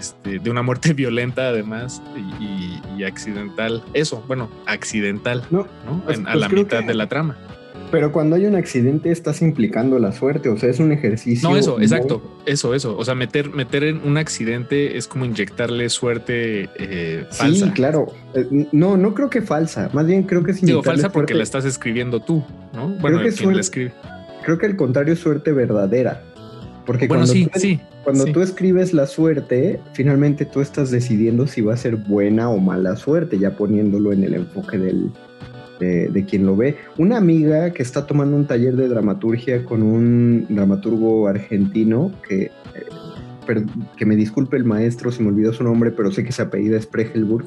[0.00, 2.02] este, de una muerte violenta además
[2.40, 3.82] y, accidental.
[3.94, 5.66] Eso, bueno, accidental, ¿no?
[6.04, 7.36] Pues, a la pues mitad de la trama.
[7.90, 11.48] Pero cuando hay un accidente estás implicando la suerte, o sea, es un ejercicio.
[11.48, 12.96] No, eso, exacto, eso, eso.
[12.96, 17.66] O sea, meter, meter en un accidente es como inyectarle suerte eh, falsa.
[17.66, 18.06] Sí, claro.
[18.34, 19.90] Eh, no, no creo que falsa.
[19.92, 22.88] Más bien creo que es Digo, falsa porque la estás escribiendo tú, ¿no?
[23.00, 23.92] Bueno, creo que quien la escribe.
[24.44, 26.22] Creo que el contrario es suerte verdadera.
[26.86, 27.80] Porque bueno, cuando sí, tú, sí.
[28.04, 32.58] Cuando tú escribes la suerte, finalmente tú estás decidiendo si va a ser buena o
[32.58, 35.10] mala suerte, ya poniéndolo en el enfoque del,
[35.80, 36.76] de, quien lo ve.
[36.98, 43.66] Una amiga que está tomando un taller de dramaturgia con un dramaturgo argentino que, eh,
[43.96, 46.80] que me disculpe el maestro si me olvidó su nombre, pero sé que se apellida
[46.80, 47.46] Spregelburg,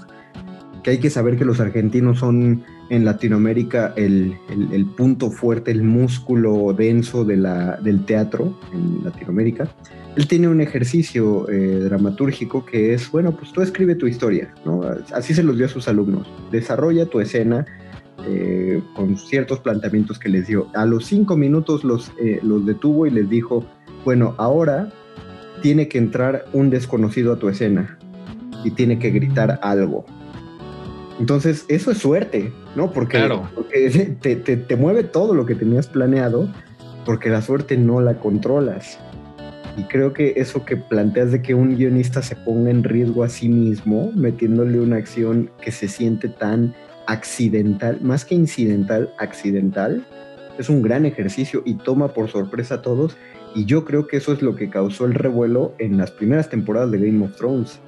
[0.84, 5.84] que hay que saber que los argentinos son en Latinoamérica el, el, punto fuerte, el
[5.84, 9.69] músculo denso de la, del teatro en Latinoamérica
[10.15, 14.82] él tiene un ejercicio eh, dramatúrgico que es, bueno, pues tú escribe tu historia, ¿no?
[15.12, 16.28] Así se los dio a sus alumnos.
[16.52, 17.65] Desarrolla tu escena
[18.28, 20.67] eh, con ciertos planteamientos que les dio.
[20.76, 23.65] A los cinco minutos los, eh, los detuvo y les dijo,
[24.06, 24.89] bueno, ahora
[25.63, 27.98] tiene que entrar un desconocido a tu escena
[28.63, 30.06] y tiene que gritar algo.
[31.23, 32.91] Entonces, eso es suerte, ¿no?
[32.91, 33.17] Porque,
[34.21, 36.49] te, te mueve todo lo que tenías planeado,
[37.05, 38.99] porque la suerte no la controlas.
[39.77, 43.29] Y creo que eso que planteas de que un guionista se ponga en riesgo a
[43.29, 46.75] sí mismo, metiéndole una acción que se siente tan
[47.07, 50.05] accidental, más que incidental, accidental,
[50.59, 53.15] es un gran ejercicio y toma por sorpresa a todos.
[53.55, 56.91] Y yo creo que eso es lo que causó el revuelo en las primeras temporadas
[56.91, 57.79] de Game of Thrones.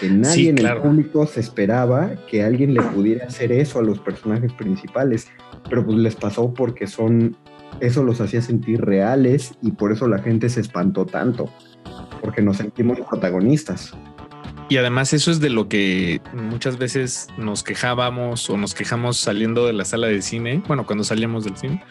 [0.00, 3.98] Que nadie en el público se esperaba que alguien le pudiera hacer eso a los
[3.98, 5.28] personajes principales.
[5.68, 7.36] Pero pues les pasó porque son
[7.80, 11.50] eso los hacía sentir reales y por eso la gente se espantó tanto,
[12.20, 13.94] porque nos sentimos protagonistas.
[14.68, 19.66] Y además eso es de lo que muchas veces nos quejábamos o nos quejamos saliendo
[19.66, 21.84] de la sala de cine, bueno, cuando salíamos del cine,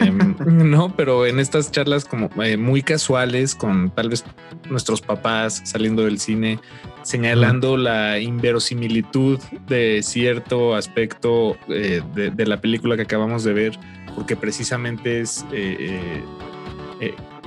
[0.00, 0.36] em,
[0.70, 4.24] no, pero en estas charlas como eh, muy casuales con tal vez
[4.68, 6.58] nuestros papás saliendo del cine,
[7.02, 13.78] señalando la inverosimilitud de cierto aspecto eh, de, la película que acabamos de ver,
[14.14, 15.44] porque precisamente es...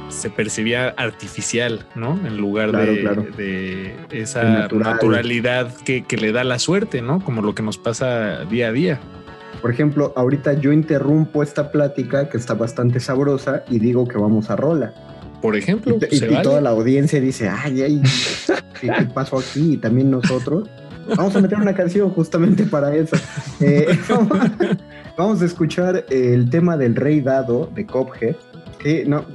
[0.10, 2.20] Se percibía artificial, ¿no?
[2.26, 7.24] En lugar de, esa naturalidad que, le da la suerte, ¿no?
[7.24, 9.00] Como lo que nos pasa día a día.
[9.62, 14.50] Por ejemplo, ahorita yo interrumpo esta plática que está bastante sabrosa y digo que vamos
[14.50, 14.94] a rola.
[15.42, 15.98] Por ejemplo.
[16.10, 18.02] Y, toda la audiencia dice, ay, ay,
[18.82, 19.74] ¿qué, pasó aquí?
[19.74, 20.70] Y también nosotros.
[21.16, 23.16] Vamos a meter una canción justamente para eso.
[23.62, 23.88] Eh,
[25.18, 28.36] vamos a escuchar el tema del Rey Dado de Cophead.
[28.80, 29.26] Que no,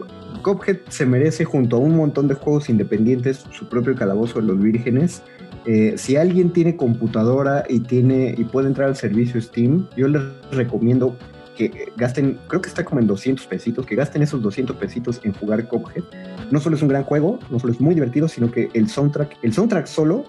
[0.43, 4.59] Cophead se merece junto a un montón de juegos independientes su propio calabozo de los
[4.61, 5.23] vírgenes.
[5.65, 10.23] Eh, si alguien tiene computadora y tiene y puede entrar al servicio Steam, yo les
[10.51, 11.17] recomiendo
[11.57, 15.33] que gasten, creo que está como en 200 pesitos, que gasten esos 200 pesitos en
[15.35, 16.03] jugar Cophead.
[16.51, 19.39] No solo es un gran juego, no solo es muy divertido, sino que el soundtrack,
[19.43, 20.25] el soundtrack solo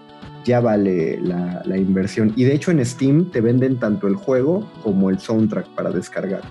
[0.45, 2.33] ya vale la, inversión.
[2.35, 6.41] Y de hecho en Steam te venden tanto el juego como el soundtrack para descargar.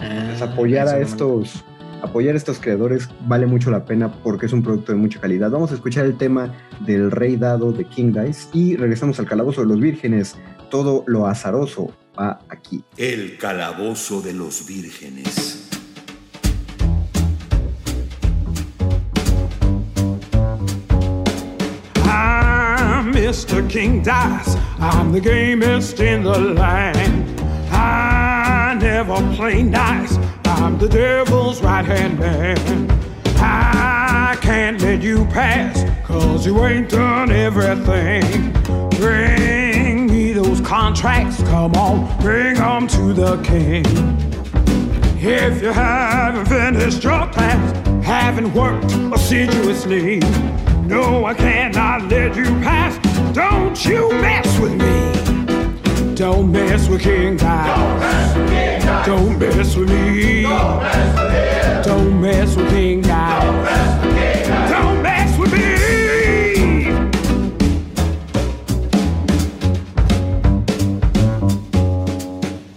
[0.00, 1.64] Ah, apoyar a estos
[2.02, 5.50] apoyar a estos creadores vale mucho la pena porque es un producto de mucha calidad.
[5.50, 9.62] Vamos a escuchar el tema del Rey Dado de King Dice y regresamos al Calabozo
[9.62, 10.36] de los Vírgenes.
[10.70, 12.84] Todo lo azaroso va aquí.
[12.96, 15.68] El Calabozo de los Vírgenes.
[22.04, 23.68] I'm Mr.
[23.68, 24.56] King Dice.
[24.80, 27.40] I'm the gamest in the land.
[27.70, 30.18] I never play nice.
[30.60, 32.90] I'm the devil's right hand man.
[33.36, 38.52] I can't let you pass, cause you ain't done everything.
[38.90, 43.84] Bring me those contracts, come on, bring them to the king.
[45.20, 50.20] If you haven't finished your task, haven't worked assiduously,
[50.88, 52.98] no, I cannot let you pass.
[53.34, 56.14] Don't you mess with me.
[56.14, 57.66] Don't mess with King Guy.
[57.66, 59.04] Don't mess with me.
[59.06, 60.37] Don't mess with him.
[61.84, 63.40] Don't mess with King Guy.
[63.44, 64.64] Don't mess with King.
[64.70, 65.68] Don't mess with me.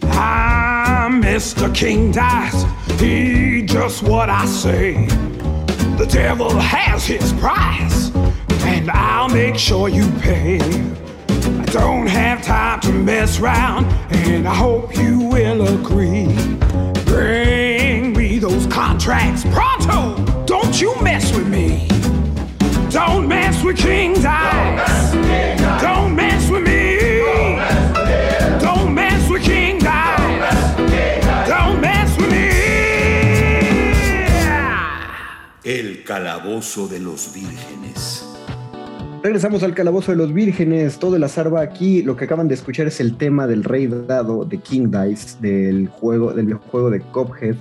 [0.05, 1.73] Ah, I'm Mr.
[1.73, 2.65] King Dice.
[2.99, 5.07] He just what I say.
[5.97, 8.11] The devil has his price,
[8.63, 10.59] and I'll make sure you pay.
[10.59, 16.60] I don't have time to mess around, and I hope you will agree.
[19.01, 20.13] Contracts pronto.
[20.45, 21.87] Don't you mess with me.
[22.91, 25.11] Don't mess with King Dice.
[25.81, 26.99] Don't mess with me.
[28.59, 30.77] Don't mess with King Dice.
[31.47, 32.51] Don't mess with me.
[35.63, 38.23] El calabozo de los vírgenes.
[39.23, 42.03] Regresamos al calabozo de los vírgenes, todo el azar va aquí.
[42.03, 45.87] Lo que acaban de escuchar es el tema del rey dado de King Dice, del
[45.87, 47.55] juego, del videojuego de Cophead.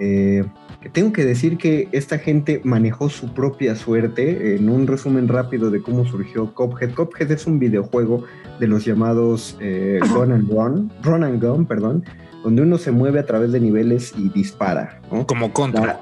[0.00, 0.44] Eh,
[0.92, 4.56] tengo que decir que esta gente manejó su propia suerte.
[4.56, 6.92] En un resumen rápido de cómo surgió Cophead.
[6.92, 8.24] Cophead es un videojuego
[8.58, 12.04] de los llamados eh, Run and Run, Run and Gun, perdón,
[12.42, 15.00] donde uno se mueve a través de niveles y dispara.
[15.26, 16.00] Como contra.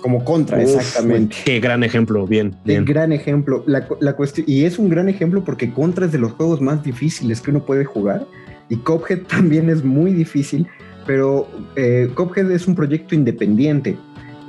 [0.00, 1.36] Como contra, exactamente.
[1.44, 2.54] Qué gran ejemplo, bien.
[2.64, 3.64] Qué gran ejemplo.
[3.66, 7.40] La, cuestión, y es un gran ejemplo porque contra es de los juegos más difíciles
[7.40, 8.26] que uno puede jugar.
[8.68, 10.66] Y Cophead también es muy difícil,
[11.06, 13.96] pero eh, Cophead es un proyecto independiente.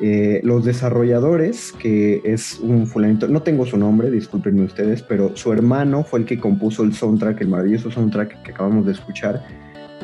[0.02, 5.52] Eh, los desarrolladores, que es un fulanito, no tengo su nombre, discúlpenme ustedes, pero su
[5.52, 9.44] hermano fue el que compuso el soundtrack, el maravilloso soundtrack que acabamos de escuchar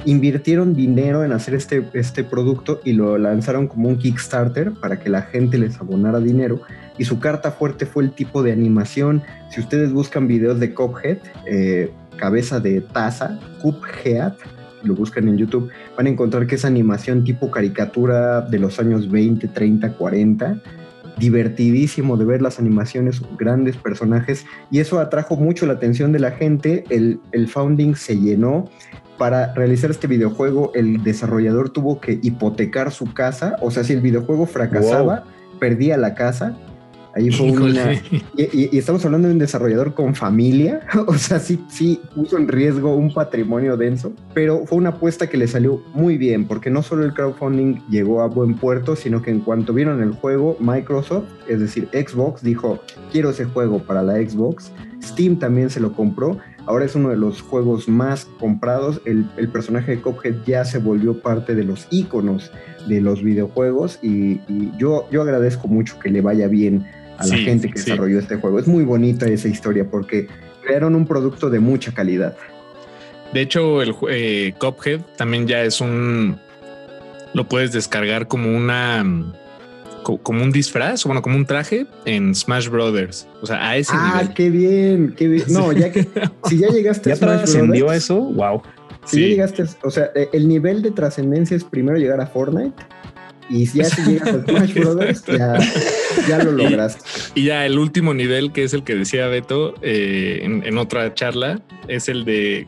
[0.06, 5.10] invirtieron dinero en hacer este, este producto y lo lanzaron como un Kickstarter para que
[5.10, 6.62] la gente les abonara dinero.
[6.98, 9.24] Y su carta fuerte fue el tipo de animación.
[9.50, 14.34] Si ustedes buscan videos de Cuphead, eh, cabeza de taza, Cuphead,
[14.84, 19.10] lo buscan en YouTube, van a encontrar que es animación tipo caricatura de los años
[19.10, 20.62] 20, 30, 40
[21.18, 26.32] divertidísimo de ver las animaciones, grandes personajes, y eso atrajo mucho la atención de la
[26.32, 26.86] gente.
[26.90, 28.66] El, el founding se llenó,
[29.18, 34.02] para realizar este videojuego el desarrollador tuvo que hipotecar su casa, o sea, si el
[34.02, 35.24] videojuego fracasaba,
[35.60, 36.58] perdía la casa
[37.16, 37.94] Ahí fue una.
[38.36, 40.82] Y, estamos hablando de un desarrollador con familia.
[41.08, 45.38] O sea, sí, sí puso en riesgo un patrimonio denso, pero fue una apuesta que
[45.38, 49.32] le salió muy bien, porque no solo el crowdfunding llegó a buen puerto, sino que
[49.32, 52.80] en cuanto vieron el juego, Microsoft, es decir, Xbox, dijo:
[53.12, 54.72] Quiero ese juego para la Xbox.
[55.04, 56.38] Steam también se lo compró.
[56.66, 59.02] Ahora es uno de los juegos más comprados.
[59.06, 62.52] El, personaje de Cuphead ya se volvió parte de los iconos
[62.88, 64.40] de los videojuegos y,
[64.78, 66.86] yo, yo agradezco mucho que le vaya bien
[67.18, 68.60] a la gente que desarrolló este juego.
[68.60, 70.28] Es muy bonita esa historia porque
[70.64, 72.36] crearon un producto de mucha calidad.
[73.34, 76.40] De hecho, el eh, Cuphead también ya es un.
[77.34, 79.04] Lo puedes descargar como una.
[80.04, 83.26] Como un disfraz, o bueno, como un traje en Smash Brothers.
[83.42, 85.46] O sea, a ese ah, qué bien, qué bien.
[85.48, 86.06] No, ya que
[86.50, 87.90] si ya llegaste a Smash Brothers.
[87.90, 88.20] a eso?
[88.20, 88.64] Wow.
[89.06, 92.76] Si ya llegaste, o sea, el nivel de trascendencia es primero llegar a Fortnite
[93.50, 95.58] y si ya si llegas a Smash Brothers, ya,
[96.44, 97.04] lo lograste.
[97.36, 101.62] Y, ya el último nivel, que es el que decía Beto eh, en, otra charla,
[101.88, 102.68] es el de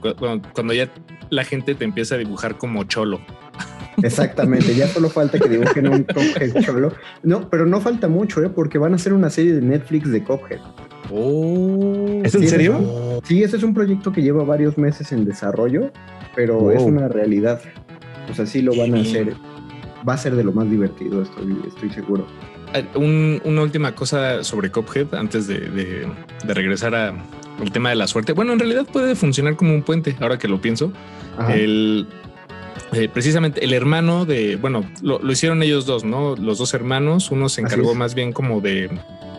[0.53, 0.91] cuando, ya
[1.29, 3.19] la gente te empieza a dibujar como cholo.
[4.03, 6.93] Exactamente, ya solo falta que dibujen un Cophead cholo.
[7.23, 8.49] No, pero no falta mucho, ¿eh?
[8.49, 10.59] porque van a hacer una serie de Netflix de Cophead.
[11.11, 13.21] Oh, ¿Es en serio?
[13.23, 15.91] sí, ese es un proyecto que lleva varios meses en desarrollo,
[16.35, 17.61] pero es una realidad.
[18.29, 19.35] O sea, sí lo van a hacer
[20.07, 22.27] va a ser de lo más divertido, estoy, estoy seguro.
[22.75, 26.07] Eh, una última cosa sobre Cophead antes de,
[26.45, 28.33] regresar al tema de la suerte.
[28.33, 30.91] Bueno, en realidad puede funcionar como un puente, ahora que lo pienso.
[31.49, 32.07] El,
[32.93, 36.35] eh, precisamente el hermano de, bueno, lo, hicieron ellos dos, ¿no?
[36.35, 38.89] Los dos hermanos, uno se encargó más bien como de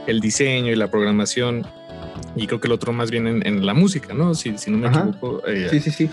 [0.07, 1.67] el diseño y la programación
[2.35, 4.35] y creo que el otro más bien en, la música, ¿no?
[4.35, 5.43] Si, si no me equivoco.
[5.47, 6.11] Eh, sí, sí, sí.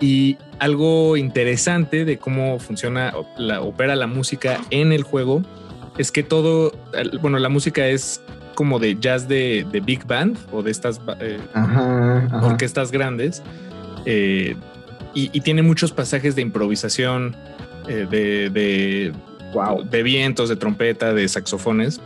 [0.00, 5.42] Y algo interesante de cómo funciona, la, opera la música en el juego
[5.98, 6.72] es que todo,
[7.20, 8.20] bueno, la música es
[8.54, 11.38] como de jazz de, big band o de estas eh,
[12.42, 13.42] orquestas grandes
[14.04, 14.56] eh,
[15.14, 17.34] y, tiene muchos pasajes de improvisación,
[17.88, 19.12] eh, de, de,
[19.90, 22.00] de vientos, de trompeta, de saxofones.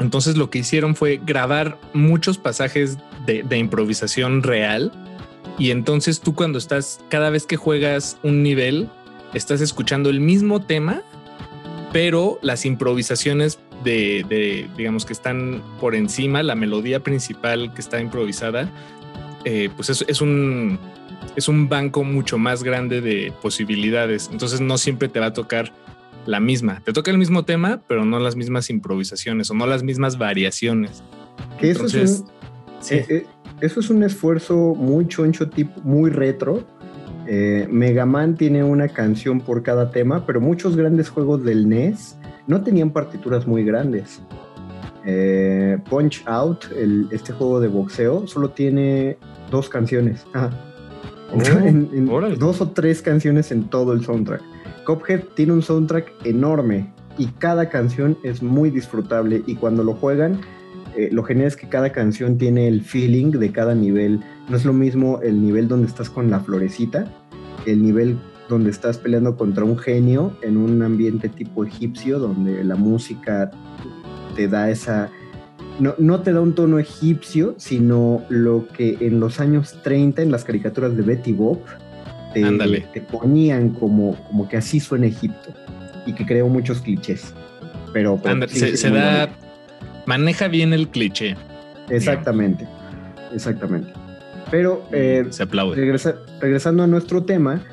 [0.00, 4.90] Entonces lo que hicieron fue grabar muchos pasajes de improvisación real
[5.58, 8.88] y entonces tú cuando estás, cada vez que juegas un nivel,
[9.34, 11.02] estás escuchando el mismo tema,
[11.92, 18.70] pero las improvisaciones de, digamos, que están por encima, la melodía principal que está improvisada,
[19.44, 20.78] eh, pues es, es, un,
[21.36, 24.28] es un banco mucho más grande de posibilidades.
[24.32, 25.72] Entonces no siempre te va a tocar
[26.26, 26.80] la misma.
[26.84, 31.02] Te toca el mismo tema, pero no las mismas improvisaciones o no las mismas variaciones.
[31.58, 32.24] Que eso es
[32.90, 33.26] eh, eh,
[33.60, 36.64] eso es un esfuerzo muy choncho, tipo, muy retro.
[37.26, 42.16] Eh, Mega Man tiene una canción por cada tema, pero muchos grandes juegos del NES
[42.46, 44.20] no tenían partituras muy grandes.
[45.04, 46.66] Eh, Punch Out,
[47.10, 49.18] este juego de boxeo, solo tiene
[49.50, 50.26] dos canciones.
[51.34, 54.42] Oh, dos o tres canciones en todo el soundtrack.
[54.84, 60.42] Cuphead tiene un soundtrack enorme y cada canción es muy disfrutable y cuando lo juegan
[60.96, 64.20] eh, lo genial es que cada canción tiene el feeling de cada nivel.
[64.48, 67.06] No es lo mismo el nivel donde estás con la florecita,
[67.66, 68.18] el nivel
[68.48, 73.50] donde estás peleando contra un genio en un ambiente tipo egipcio, donde la música
[74.36, 75.10] te da esa...
[75.80, 80.30] No, no te da un tono egipcio, sino lo que en los años 30 en
[80.30, 81.60] las caricaturas de Betty Bob
[82.34, 82.42] te,
[82.92, 85.52] te ponían como, como que así suena Egipto
[86.06, 87.34] y que creó muchos clichés.
[87.92, 89.28] Pero, se, da,
[90.06, 91.36] maneja bien el cliché.
[91.88, 92.66] Exactamente,
[93.34, 93.92] exactamente.
[94.52, 95.74] Pero eh, se aplaude.
[96.40, 97.64] regresando a nuestro tema,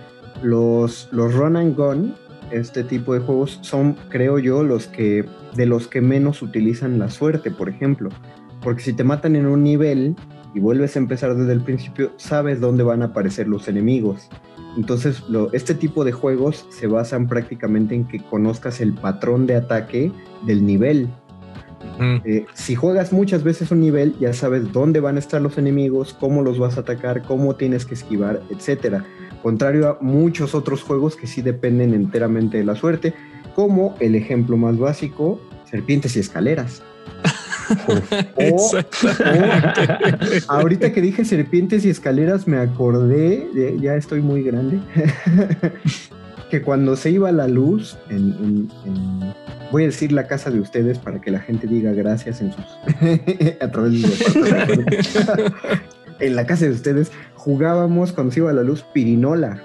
[0.42, 2.16] los, los run and gun,
[2.52, 5.26] este tipo de juegos, son, creo yo, los que
[5.56, 8.10] de los que menos utilizan la suerte, por ejemplo.
[8.62, 10.16] Porque si te matan en un nivel
[10.56, 14.30] y vuelves a empezar desde el principio, sabes dónde van a aparecer los enemigos.
[14.78, 15.22] Entonces,
[15.52, 20.14] este tipo de juegos se basan prácticamente en que conozcas el patrón de ataque
[20.46, 21.10] del nivel.
[22.00, 26.16] Eh, si juegas muchas veces un nivel, ya sabes dónde van a estar los enemigos,
[26.18, 29.06] cómo los vas a atacar, cómo tienes que esquivar, etcétera.
[29.42, 33.14] Contrario a muchos otros juegos que sí dependen enteramente de la suerte,
[33.56, 36.84] como el ejemplo más básico, serpientes y escaleras.
[40.48, 43.48] ahorita que dije serpientes y escaleras me acordé,
[43.80, 44.80] ya estoy muy grande,
[46.50, 48.70] que cuando se iba la luz en
[49.72, 52.66] voy a decir la casa de ustedes para que la gente diga gracias en sus
[53.62, 55.52] a través de
[56.20, 59.64] en la casa de ustedes jugábamos cuando se iba a la luz pirinola.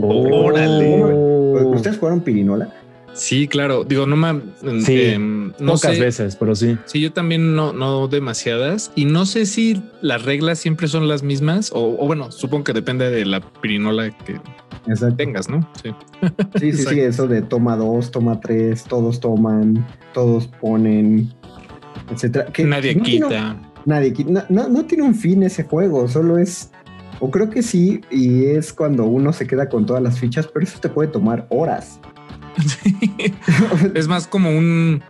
[0.00, 1.04] ¡Órale!
[1.74, 2.72] ¿Ustedes jugaron pirinola?
[3.18, 3.84] Sí, claro.
[3.84, 4.40] Digo, no me.
[4.80, 6.78] Sí, em, pocas veces, pero sí.
[6.84, 8.92] Sí, yo también no, no demasiadas.
[8.94, 13.10] Y no sé si las reglas siempre son las mismas o, bueno, supongo que depende
[13.10, 14.40] de la pirinola que
[15.16, 15.68] tengas, ¿no?
[15.82, 15.90] Sí,
[16.58, 21.32] sí, sí, sí, eso de toma dos, toma tres, todos toman, todos ponen,
[22.10, 22.46] etcétera.
[22.64, 23.56] nadie quita.
[23.84, 24.46] nadie quita.
[24.48, 26.70] No, no tiene un fin ese juego, solo es.
[27.20, 30.64] O creo que sí, y es cuando uno se queda con todas las fichas, pero
[30.64, 32.00] eso te puede tomar horas.
[33.94, 35.02] es más como un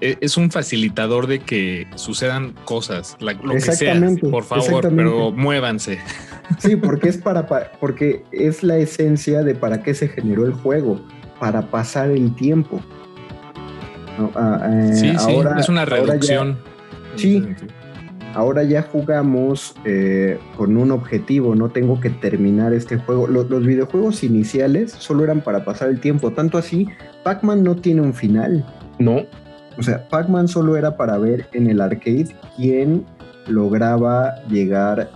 [0.00, 5.98] e, es un facilitador de que sucedan cosas, lo que sea, por favor, pero muévanse.
[6.58, 7.46] Sí, porque es para,
[7.80, 11.00] porque es la esencia de para qué se generó el juego,
[11.40, 12.80] para pasar el tiempo.
[14.34, 16.58] Ah, eh, sí, sí, es una reducción.
[17.16, 17.44] sí,
[18.34, 23.26] ahora ya jugamos eh, con un objetivo, no tengo que terminar este juego.
[23.26, 26.88] Los, videojuegos iniciales solo eran para pasar el tiempo, tanto así,
[27.24, 28.64] Pac-Man no tiene un final.
[28.98, 29.22] No.
[29.78, 33.06] O sea, Pac-Man solo era para ver en el arcade quién
[33.46, 35.10] lograba llegar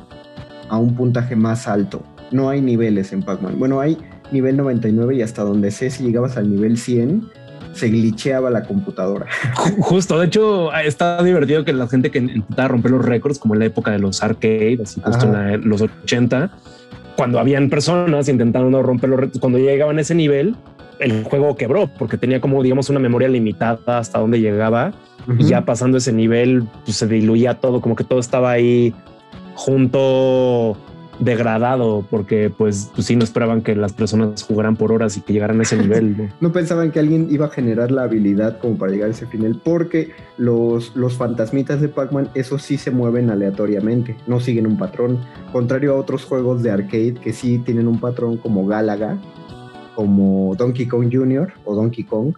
[0.69, 2.03] a un puntaje más alto.
[2.31, 3.59] No hay niveles en Pac-Man.
[3.59, 3.99] Bueno, hay
[4.33, 7.29] nivel 99 y hasta donde sé si llegabas al nivel 100
[7.73, 9.27] se glitcheaba la computadora.
[9.79, 13.61] Justo, de hecho, está divertido que la gente que intentaba romper los récords, como en
[13.61, 16.51] la época de los arcades, así justo en los 80,
[17.17, 20.57] cuando habían personas intentando romper los récords, cuando llegaban a ese nivel,
[20.99, 24.93] el juego quebró porque tenía como, digamos, una memoria limitada hasta donde llegaba.
[25.39, 28.95] Y ya pasando ese nivel, pues se diluía todo, como que todo estaba ahí
[29.57, 30.77] junto
[31.19, 35.33] degradado porque pues, pues, sí no esperaban que las personas jugaran por horas y que
[35.33, 36.31] llegaran a ese nivel.
[36.41, 36.53] ¿no?
[36.53, 40.11] pensaban que alguien iba a generar la habilidad como para llegar a ese final porque
[40.37, 45.21] los, los fantasmitas de Pac-Man esos sí se mueven aleatoriamente, no siguen un patrón,
[45.53, 49.19] contrario a otros juegos de arcade que sí tienen un patrón como Galaga,
[49.95, 51.53] como Donkey Kong Jr.
[51.65, 52.35] o Donkey Kong.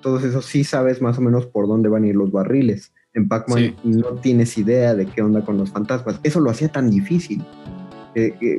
[0.00, 2.93] Todos esos sí sabes más o menos por dónde van a ir los barriles.
[3.14, 6.20] En Pac-Man no tienes idea de qué onda con los fantasmas.
[6.22, 7.44] Eso lo hacía tan difícil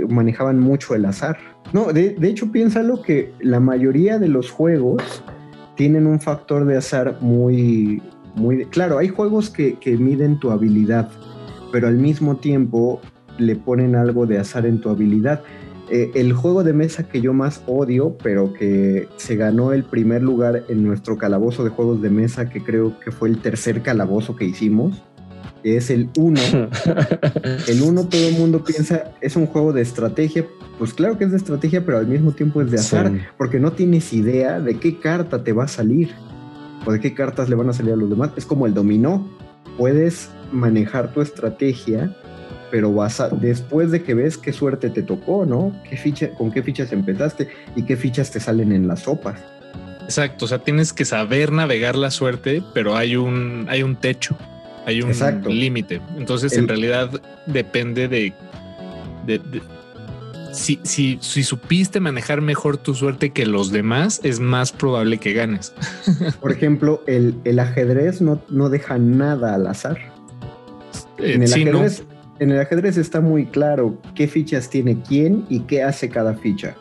[0.09, 1.37] manejaban mucho el azar.
[1.73, 5.23] No, de, hecho piénsalo que la mayoría de los juegos
[5.75, 8.01] tienen un factor de azar muy,
[8.35, 8.65] muy...
[8.65, 11.09] Claro, hay juegos que, miden tu habilidad,
[11.71, 13.01] pero al mismo tiempo
[13.37, 15.41] le ponen algo de azar en tu habilidad.
[15.89, 20.23] Eh, el juego de mesa que yo más odio, pero que se ganó el primer
[20.23, 24.35] lugar en nuestro calabozo de juegos de mesa, que creo que fue el tercer calabozo
[24.35, 25.03] que hicimos,
[25.63, 26.39] es el 1.
[27.67, 30.45] el 1 todo el mundo piensa es un juego de estrategia.
[30.77, 33.71] Pues claro que es de estrategia, pero al mismo tiempo es de azar, porque no
[33.71, 36.11] tienes idea de qué carta te va a salir
[36.85, 38.31] o de qué cartas le van a salir a los demás.
[38.35, 39.27] Es como el dominó.
[39.77, 42.15] Puedes manejar tu estrategia,
[42.75, 45.73] pero vas a, después de que ves qué suerte te tocó, ¿no?
[45.89, 49.39] ¿Qué ficha, con qué fichas empezaste y qué fichas te salen en las sopas.
[50.03, 54.35] Exacto, o sea, tienes que saber navegar la suerte, pero hay un, hay un techo.
[54.85, 55.13] Hay un
[55.47, 56.01] límite.
[56.17, 57.09] Entonces, en realidad
[57.45, 58.33] depende de,
[60.51, 65.31] si, si, si, supiste manejar mejor tu suerte que los demás, es más probable que
[65.31, 65.73] ganes.
[66.41, 69.97] Por ejemplo, el, el ajedrez no, no, deja nada al azar.
[71.19, 72.03] Eh, en, el ajedrez,
[72.39, 76.75] en el ajedrez está muy claro qué fichas tiene quién y qué hace cada ficha.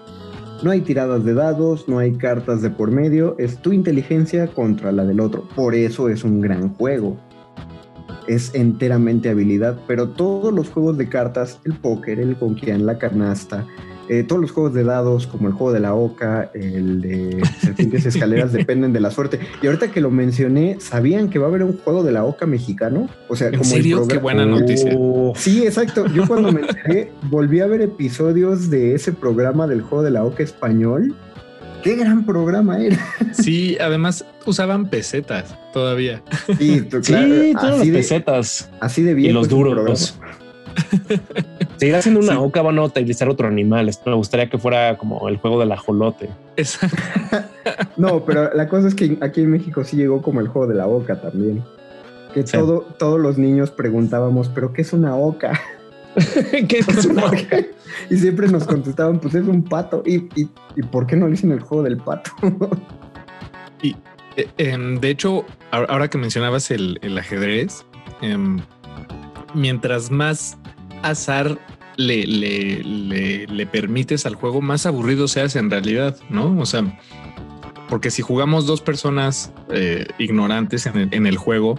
[0.62, 4.92] No hay tiradas de dados, no hay cartas de por medio, es tu inteligencia contra
[4.92, 5.46] la del otro.
[5.54, 7.18] Por eso es un gran juego
[8.26, 13.66] es enteramente habilidad, pero todos los juegos de cartas, el póker, el conquian, la canasta,
[14.08, 18.06] eh, todos los juegos de dados, como el juego de la oca, el de serpientes
[18.06, 19.40] escaleras, dependen de la suerte.
[19.62, 22.46] Y ahorita que lo mencioné, ¿sabían que va a haber un juego de la oca
[22.46, 23.08] mexicano?
[23.28, 24.06] O sea, como serio?
[24.06, 24.94] Qué buena noticia.
[24.96, 25.32] Oh.
[25.36, 26.06] Sí, exacto.
[26.06, 30.24] Yo cuando me enteré, volví a ver episodios de ese programa del juego de la
[30.24, 31.14] oca español
[31.84, 32.98] Qué gran programa era.
[33.32, 36.22] Sí, además usaban pesetas todavía.
[36.58, 38.70] Sí, sí todas las pesetas.
[38.80, 39.30] Así de bien.
[39.30, 40.18] Y los duros.
[41.76, 43.90] Seguir haciendo una oca van a utilizar otro animal.
[44.06, 46.30] Me gustaría que fuera como el juego del ajolote.
[47.96, 50.74] no, pero la cosa es que aquí en México sí llegó como el juego de
[50.74, 51.62] la oca también.
[52.32, 55.60] Que todo, todos los niños preguntábamos, ¿pero qué es una oca?
[56.68, 57.64] ¿Qué es una oca?
[58.10, 60.02] Y siempre nos contestaban, pues es un pato.
[60.06, 62.30] ¿Y, y, por qué no le dicen el juego del pato?
[63.82, 63.96] y
[64.36, 67.84] eh, em, de hecho, ahora que mencionabas el, ajedrez,
[68.20, 68.60] em,
[69.54, 70.58] mientras más
[71.08, 71.58] azar
[71.96, 76.58] le, le, le, permites al juego, más aburrido se hace en realidad, ¿no?
[76.58, 76.98] O sea,
[77.88, 81.76] porque si jugamos dos personas eh, ignorantes en en el juego,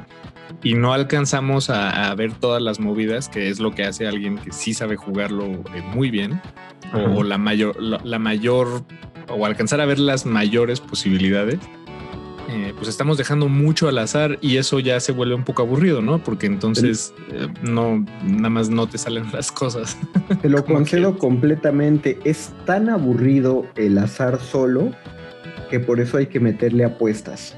[0.64, 4.52] y no alcanzamos a, ver todas las movidas, que es lo que hace alguien que
[4.52, 6.42] sí sabe jugarlo eh, muy bien,
[6.94, 8.84] o, la mayor, la, mayor
[9.30, 11.60] o alcanzar a ver las mayores posibilidades,
[12.50, 16.02] eh, pues estamos dejando mucho al azar y eso ya se vuelve un poco aburrido,
[16.02, 16.24] ¿no?
[16.24, 19.98] Porque entonces eh, no, nada más no te salen las cosas.
[20.41, 22.20] Te lo concedo completamente.
[22.24, 24.91] Es tan aburrido el azar solo
[25.70, 27.56] que por eso hay que meterle apuestas.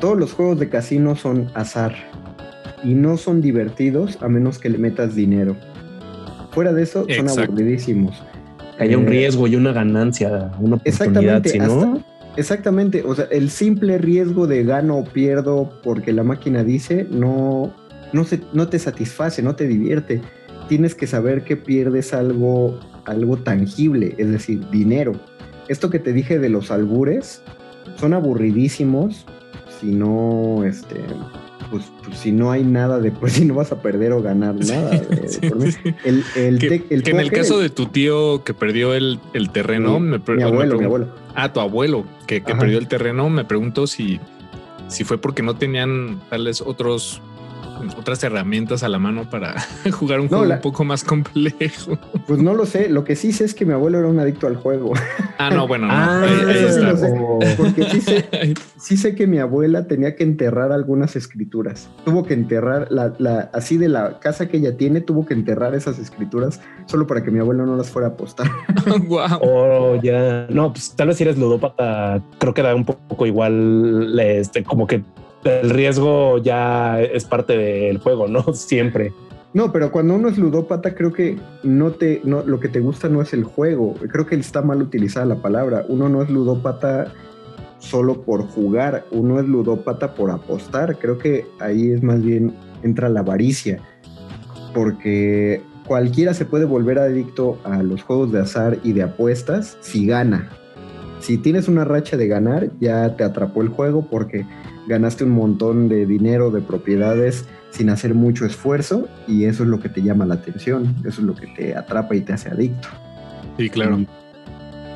[0.00, 1.94] Todos los juegos de casino son azar
[2.82, 5.56] y no son divertidos a menos que le metas dinero.
[6.52, 8.22] Fuera de eso, son aburridísimos.
[8.78, 12.13] Hay un eh, riesgo y una ganancia, una oportunidad, exactamente, ¿no?
[12.36, 17.74] Exactamente, o sea, el simple riesgo de gano o pierdo porque la máquina dice no,
[18.12, 20.20] no, se, no te satisface, no te divierte.
[20.68, 25.12] Tienes que saber que pierdes algo, algo tangible, es decir, dinero.
[25.68, 27.42] Esto que te dije de los albures
[27.96, 29.26] son aburridísimos
[29.80, 30.96] si no, este,
[31.70, 34.54] pues, pues, si no hay nada de pues si no vas a perder o ganar
[34.54, 34.90] nada.
[36.04, 39.20] El, que, en el caso de tu tío que perdió el,
[39.52, 41.08] terreno, mi, abuelo, mi abuelo.
[41.34, 44.20] Ah, tu abuelo que, perdió el terreno, me pregunto si,
[44.88, 47.20] si fue porque no tenían tales otros
[47.96, 49.54] otras herramientas a la mano para
[49.92, 51.98] jugar un juego un poco más complejo.
[52.26, 52.88] Pues no lo sé.
[52.88, 54.92] Lo que sí sé es que mi abuelo era un adicto al juego.
[55.38, 55.92] Ah, no, bueno, no.
[55.92, 57.12] Ah, sí lo sé.
[57.56, 57.84] Porque
[58.78, 61.88] sí sé, que mi abuela tenía que enterrar algunas escrituras.
[62.04, 65.98] Tuvo que enterrar, la, así de la casa que ella tiene, tuvo que enterrar esas
[65.98, 68.50] escrituras solo para que mi abuelo no las fuera a apostar.
[69.08, 69.38] wow.
[69.40, 70.46] Oh, ya.
[70.50, 74.86] No, pues tal vez si eres ludópata, creo que da un poco igual, este, como
[74.86, 75.02] que
[75.44, 78.42] el riesgo ya es parte del juego, ¿no?
[78.54, 79.12] Siempre.
[79.52, 83.08] No, pero cuando uno es ludópata, creo que no te, no, lo que te gusta
[83.08, 83.94] no es el juego.
[84.10, 85.84] Creo que está mal utilizada la palabra.
[85.88, 87.12] Uno no es ludópata
[87.78, 90.98] solo por jugar, uno es ludópata por apostar.
[90.98, 93.80] Creo que ahí es más bien entra la avaricia,
[94.74, 100.06] porque cualquiera se puede volver adicto a los juegos de azar y de apuestas si
[100.06, 100.50] gana.
[101.20, 104.44] Si tienes una racha de ganar, ya te atrapó el juego porque
[104.86, 109.80] ganaste un montón de dinero, de propiedades sin hacer mucho esfuerzo y eso es lo
[109.80, 112.88] que te llama la atención, eso es lo que te atrapa y te hace adicto.
[113.58, 114.04] Sí, claro.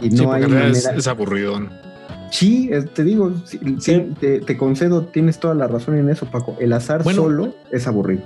[0.00, 0.68] Y, no hay manera...
[0.68, 1.70] es, es aburridón.
[2.30, 3.32] Sí, te digo,
[4.20, 6.56] Te, concedo, tienes toda la razón en eso, Paco.
[6.60, 8.22] El azar solo es aburrido.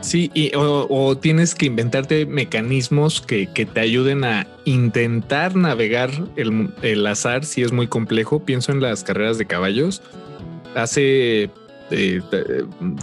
[0.00, 7.06] Sí, y, o, tienes que inventarte mecanismos que, te ayuden a intentar navegar el, el,
[7.06, 8.40] azar si es muy complejo.
[8.40, 10.02] Pienso en las carreras de caballos
[10.74, 11.50] hace
[11.92, 12.22] eh,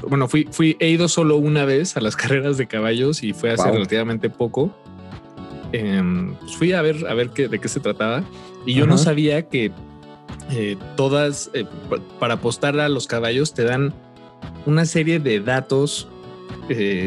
[0.07, 3.51] bueno, fui, fui, he ido solo una vez a las carreras de caballos y fue
[3.51, 4.75] hace relativamente poco.
[5.71, 8.23] Em, pues fui a ver, a ver qué, de qué se trataba.
[8.65, 9.71] Y yo no sabía que
[10.51, 11.65] eh, todas, eh,
[12.19, 13.93] para apostar a los caballos te dan
[14.65, 16.07] una serie de datos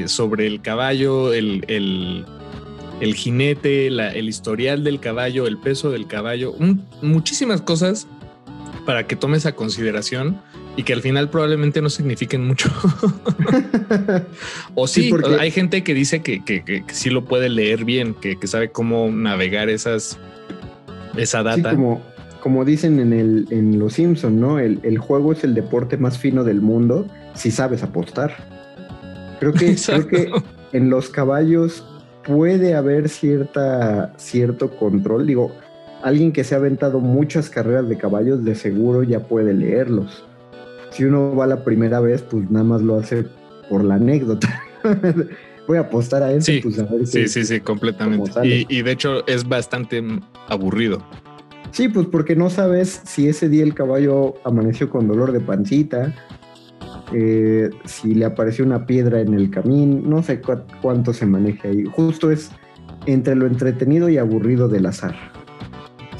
[0.07, 6.55] sobre el caballo, el, el, jinete, el historial del caballo, el peso del caballo,
[7.01, 8.09] muchísimas cosas
[8.85, 10.41] para que tomes a consideración
[10.77, 12.71] y que al final probablemente no signifiquen mucho.
[14.75, 15.37] o sí, porque...
[15.39, 19.69] hay gente que dice que, que, sí lo puede leer bien, que, sabe cómo navegar
[19.69, 20.19] esas
[21.17, 21.71] esa data.
[21.71, 22.03] como,
[22.41, 24.59] como dicen en el en Los Simpson, ¿no?
[24.59, 28.35] El, juego es el deporte más fino del mundo si sabes apostar.
[29.41, 30.31] Creo que, creo que
[30.73, 31.85] en los caballos
[32.25, 35.27] puede haber cierta, cierto control.
[35.27, 35.53] Digo,
[36.03, 40.25] alguien que se ha aventado muchas carreras de caballos de seguro ya puede leerlos
[40.93, 43.25] si uno va la primera vez, pues nada más lo hace
[43.69, 44.63] por la anécdota.
[45.67, 46.47] Voy a apostar a eso.
[46.47, 48.31] Sí, pues a ver sí, sí, sí, completamente.
[48.45, 50.03] Y, de hecho es bastante
[50.49, 51.03] aburrido.
[51.71, 56.15] Sí, pues porque no sabes si ese día el caballo amaneció con dolor de pancita,
[57.13, 60.43] eh, si le apareció una piedra en el camino, no sé
[60.83, 61.85] cuánto se maneja ahí.
[61.85, 62.51] Justo es
[63.07, 65.32] entre lo entretenido y aburrido del azar.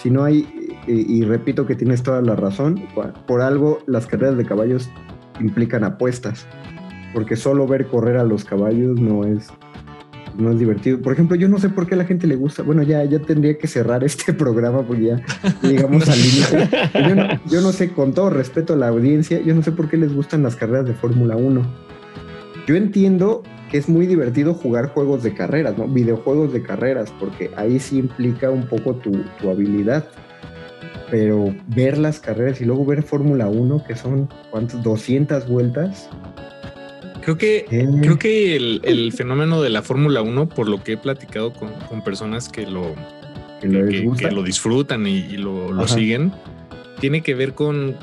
[0.03, 2.83] Si no hay y, repito que tienes toda la razón,
[3.27, 4.91] por algo las carreras de caballos
[5.41, 6.47] implican apuestas,
[7.15, 9.49] porque solo ver correr a los caballos no es,
[10.37, 11.01] no es divertido.
[11.01, 13.21] Por ejemplo, yo no sé por qué a la gente le gusta, bueno, ya, ya
[13.21, 15.23] tendría que cerrar este programa porque ya
[15.63, 16.69] llegamos al límite.
[17.09, 19.89] Yo no, yo no sé, con todo respeto a la audiencia, yo no sé por
[19.89, 21.63] qué les gustan las carreras de Fórmula 1.
[22.67, 23.43] Yo entiendo
[23.73, 25.89] que es muy divertido jugar juegos de carreras, ¿no?
[25.89, 29.11] Videojuegos de carreras, porque ahí sí implica un poco tu,
[29.41, 30.05] tu habilidad
[31.13, 34.83] pero ver las carreras y luego ver Fórmula 1, que son, ¿cuántas?
[34.83, 36.09] 200 vueltas.
[37.21, 37.87] Creo que, eh.
[38.01, 42.49] creo que el, fenómeno de la Fórmula 1, por lo que he platicado con, personas
[42.49, 42.95] que lo,
[43.61, 46.33] que, lo disfrutan y, lo, siguen,
[46.99, 47.95] tiene que ver con...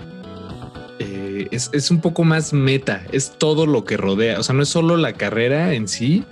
[1.40, 4.64] Eh, es, es un poco más meta, es todo lo que rodea, o sea, no
[4.64, 6.26] es solo la carrera en sí,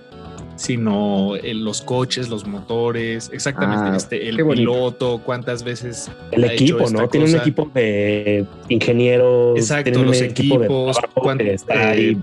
[0.58, 6.12] sino eh, los coches, los motores, exactamente, ah, este, el piloto, cuántas veces.
[6.32, 7.08] El equipo, ¿no?
[7.08, 9.58] Tiene un equipo de ingenieros.
[9.58, 10.98] Exacto, los equipos.
[11.40, 12.18] está ahí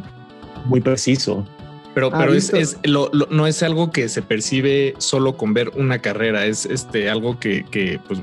[0.67, 1.47] muy preciso.
[1.95, 6.01] Pero, ah, pero es, es no es algo que se percibe solo con ver una
[6.01, 8.21] carrera, es este algo que, que pues,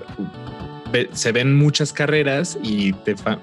[1.12, 2.94] se ven muchas carreras y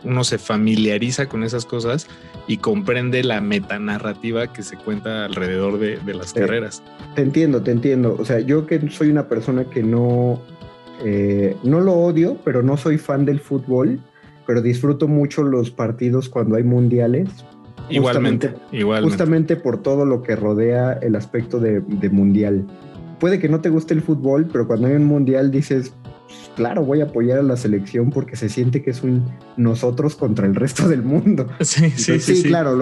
[0.05, 2.09] uno se familiariza con esas cosas
[2.47, 6.83] y comprende la metanarrativa que se cuenta alrededor de, las carreras.
[7.15, 8.17] Te entiendo, te entiendo.
[8.19, 10.41] O sea, yo que soy una persona que no,
[11.05, 14.01] eh, no lo odio, pero no soy fan del fútbol,
[14.47, 17.29] pero disfruto mucho los partidos cuando hay mundiales.
[17.91, 19.11] Igualmente, igualmente.
[19.11, 22.67] Justamente por todo lo que rodea el aspecto de, de mundial.
[23.19, 25.93] Puede que no te guste el fútbol, pero cuando hay un mundial dices,
[26.59, 29.25] claro, voy a apoyar a la selección porque se siente que es un
[29.57, 31.47] nosotros contra el resto del mundo.
[31.61, 32.77] Sí, sí, sí, claro.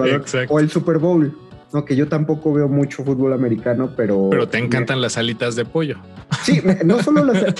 [0.49, 1.37] o el Super Bowl.
[1.73, 4.29] No, que yo tampoco veo mucho fútbol americano, pero.
[4.31, 5.97] Pero te encantan las alitas de pollo.
[6.43, 7.53] Sí, no solo las.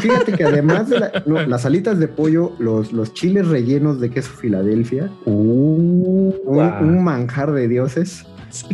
[0.00, 5.08] Fíjate que además de las alitas de pollo, los, los chiles rellenos de queso Filadelfia,
[5.24, 8.26] uh, un, manjar de dioses.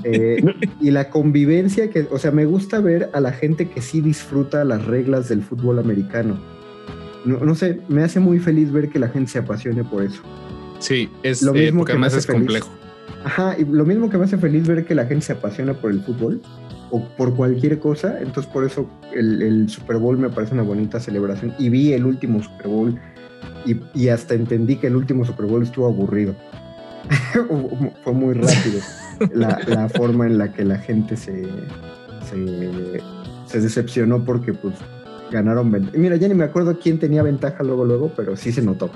[0.04, 0.42] Eh,
[0.80, 4.64] y la convivencia que, o sea, me gusta ver a la gente que sí disfruta
[4.64, 6.38] las reglas del fútbol americano
[7.24, 10.22] no, sé, me hace muy feliz ver que la gente se apasione por eso.
[10.78, 12.70] Sí, es lo mismo que más es complejo.
[13.24, 15.90] Ajá, y lo mismo que me hace feliz ver que la gente se apasiona por
[15.90, 16.40] el fútbol
[16.90, 21.54] o por cualquier cosa, entonces por eso el, Super Bowl me parece una bonita celebración
[21.58, 22.98] y vi el último Super Bowl
[23.66, 26.34] y, hasta entendí que el último Super Bowl estuvo aburrido.
[28.04, 28.80] Fue muy rápido
[29.34, 31.44] la, forma en la que la gente se,
[32.28, 33.00] se,
[33.46, 34.74] se decepcionó porque pues
[35.30, 38.90] ganaron Mira, ya ni me acuerdo quién tenía ventaja luego, luego, pero sí se notó.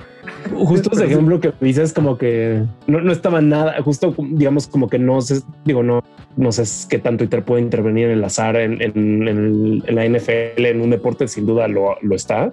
[0.53, 4.99] Justo ese ejemplo que dices como que no, no estaba nada, justo digamos como que
[4.99, 6.03] no sé, digo, no,
[6.37, 10.81] no sé qué tanto Twitter puede intervenir en el azar en, en, la NFL, en
[10.81, 12.53] un deporte sin duda lo, lo, está,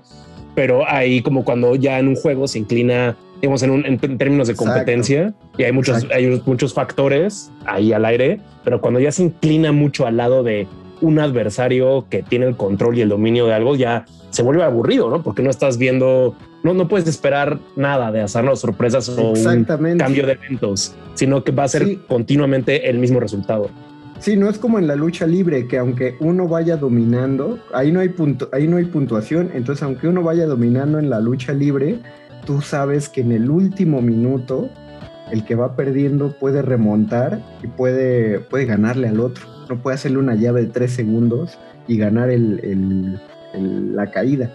[0.55, 4.47] pero ahí como cuando ya en un juego se inclina, digamos, en, un, en términos
[4.47, 9.23] de competencia y hay muchos, hay muchos factores ahí al aire, pero cuando ya se
[9.23, 10.67] inclina mucho al lado de
[11.01, 15.09] un adversario que tiene el control y el dominio de algo ya se vuelve aburrido,
[15.09, 15.21] ¿no?
[15.21, 19.65] Porque no estás viendo, no, no puedes esperar nada de hacernos sorpresas o un
[19.97, 23.69] cambio de eventos, sino que va a ser continuamente el mismo resultado.
[24.19, 27.99] Sí, no es como en la lucha libre, que aunque uno vaya dominando, ahí no
[27.99, 31.97] hay punto, ahí no hay puntuación, entonces aunque uno vaya dominando en la lucha libre,
[32.45, 34.69] tú sabes que en el último minuto
[35.31, 40.17] el que va perdiendo puede remontar y puede, puede ganarle al otro no puede hacerle
[40.17, 41.57] una llave de tres segundos
[41.87, 44.51] y ganar la caída.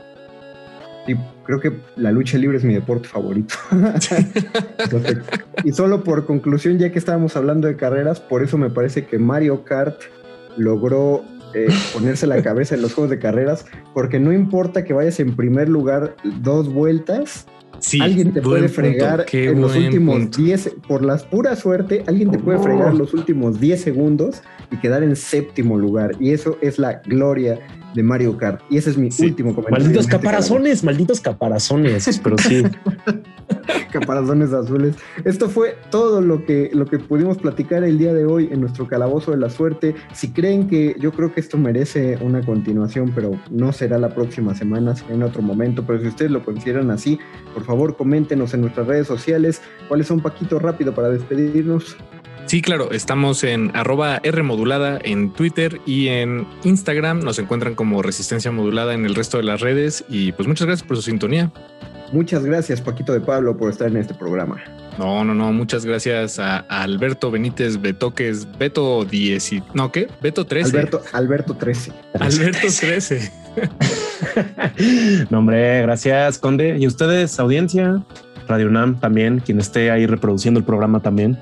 [1.08, 1.14] Y
[1.44, 3.54] creo que la lucha libre es mi deporte favorito.
[5.64, 9.18] y solo por conclusión, ya que estábamos hablando de carreras, por eso me parece que
[9.18, 10.02] Mario Kart
[10.58, 13.64] logró eh, ponerse la cabeza en los juegos de carreras,
[13.94, 17.46] porque no importa que vayas en primer lugar dos vueltas,
[18.00, 22.58] alguien te puede fregar en los últimos 10, por la pura suerte, alguien te puede
[22.58, 26.12] fregar los últimos 10 segundos y quedar en séptimo lugar.
[26.20, 27.58] Y eso es la gloria
[27.96, 28.60] de Mario Kart.
[28.70, 29.86] Y ese es mi último comentario.
[29.86, 32.62] Malditos caparazones, malditos caparazones, pero sí.
[33.90, 34.96] caparazones azules.
[35.24, 38.86] Esto fue todo lo que, lo que pudimos platicar el día de hoy en nuestro
[38.86, 39.94] calabozo de la suerte.
[40.12, 44.54] Si creen que yo creo que esto merece una continuación, pero no será la próxima
[44.54, 45.84] semana, será en otro momento.
[45.86, 47.18] Pero si ustedes lo consideran así,
[47.54, 49.62] por favor coméntenos en nuestras redes sociales.
[49.88, 51.96] ¿Cuáles son, Paquito, rápido para despedirnos?
[52.46, 57.20] Sí, claro, estamos en arroba R modulada en Twitter y en Instagram.
[57.20, 60.04] Nos encuentran como Resistencia Modulada en el resto de las redes.
[60.08, 61.50] Y pues muchas gracias por su sintonía.
[62.12, 64.62] Muchas gracias, Paquito de Pablo, por estar en este programa.
[64.96, 65.52] No, no, no.
[65.52, 69.50] Muchas gracias a, Alberto Benítez Betoques, Beto 10.
[69.74, 70.08] ¿No qué?
[70.22, 70.70] Beto 13.
[70.70, 71.92] Alberto, Alberto 13.
[72.20, 73.32] Alberto 13.
[75.30, 76.76] no, hombre, gracias, Conde.
[76.78, 78.04] Y ustedes, audiencia,
[78.46, 81.36] Radio UNAM también, quien esté ahí reproduciendo el programa también.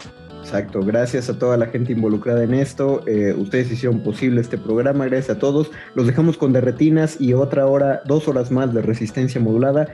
[0.55, 3.03] Exacto, gracias a toda la gente involucrada en esto.
[3.09, 5.73] Eh, ustedes hicieron posible este programa, gracias a todos.
[5.97, 9.89] Los dejamos con derretinas y otra hora, dos horas más de resistencia modulada.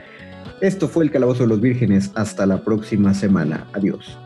[0.61, 2.11] Esto fue el Calabozo de los Vírgenes.
[2.13, 3.65] Hasta la próxima semana.
[3.73, 4.19] Adiós.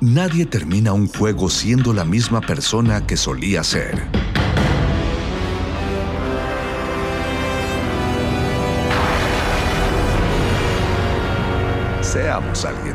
[0.00, 3.96] Nadie termina un juego siendo la misma persona que solía ser.
[12.10, 12.89] Seamos alguien.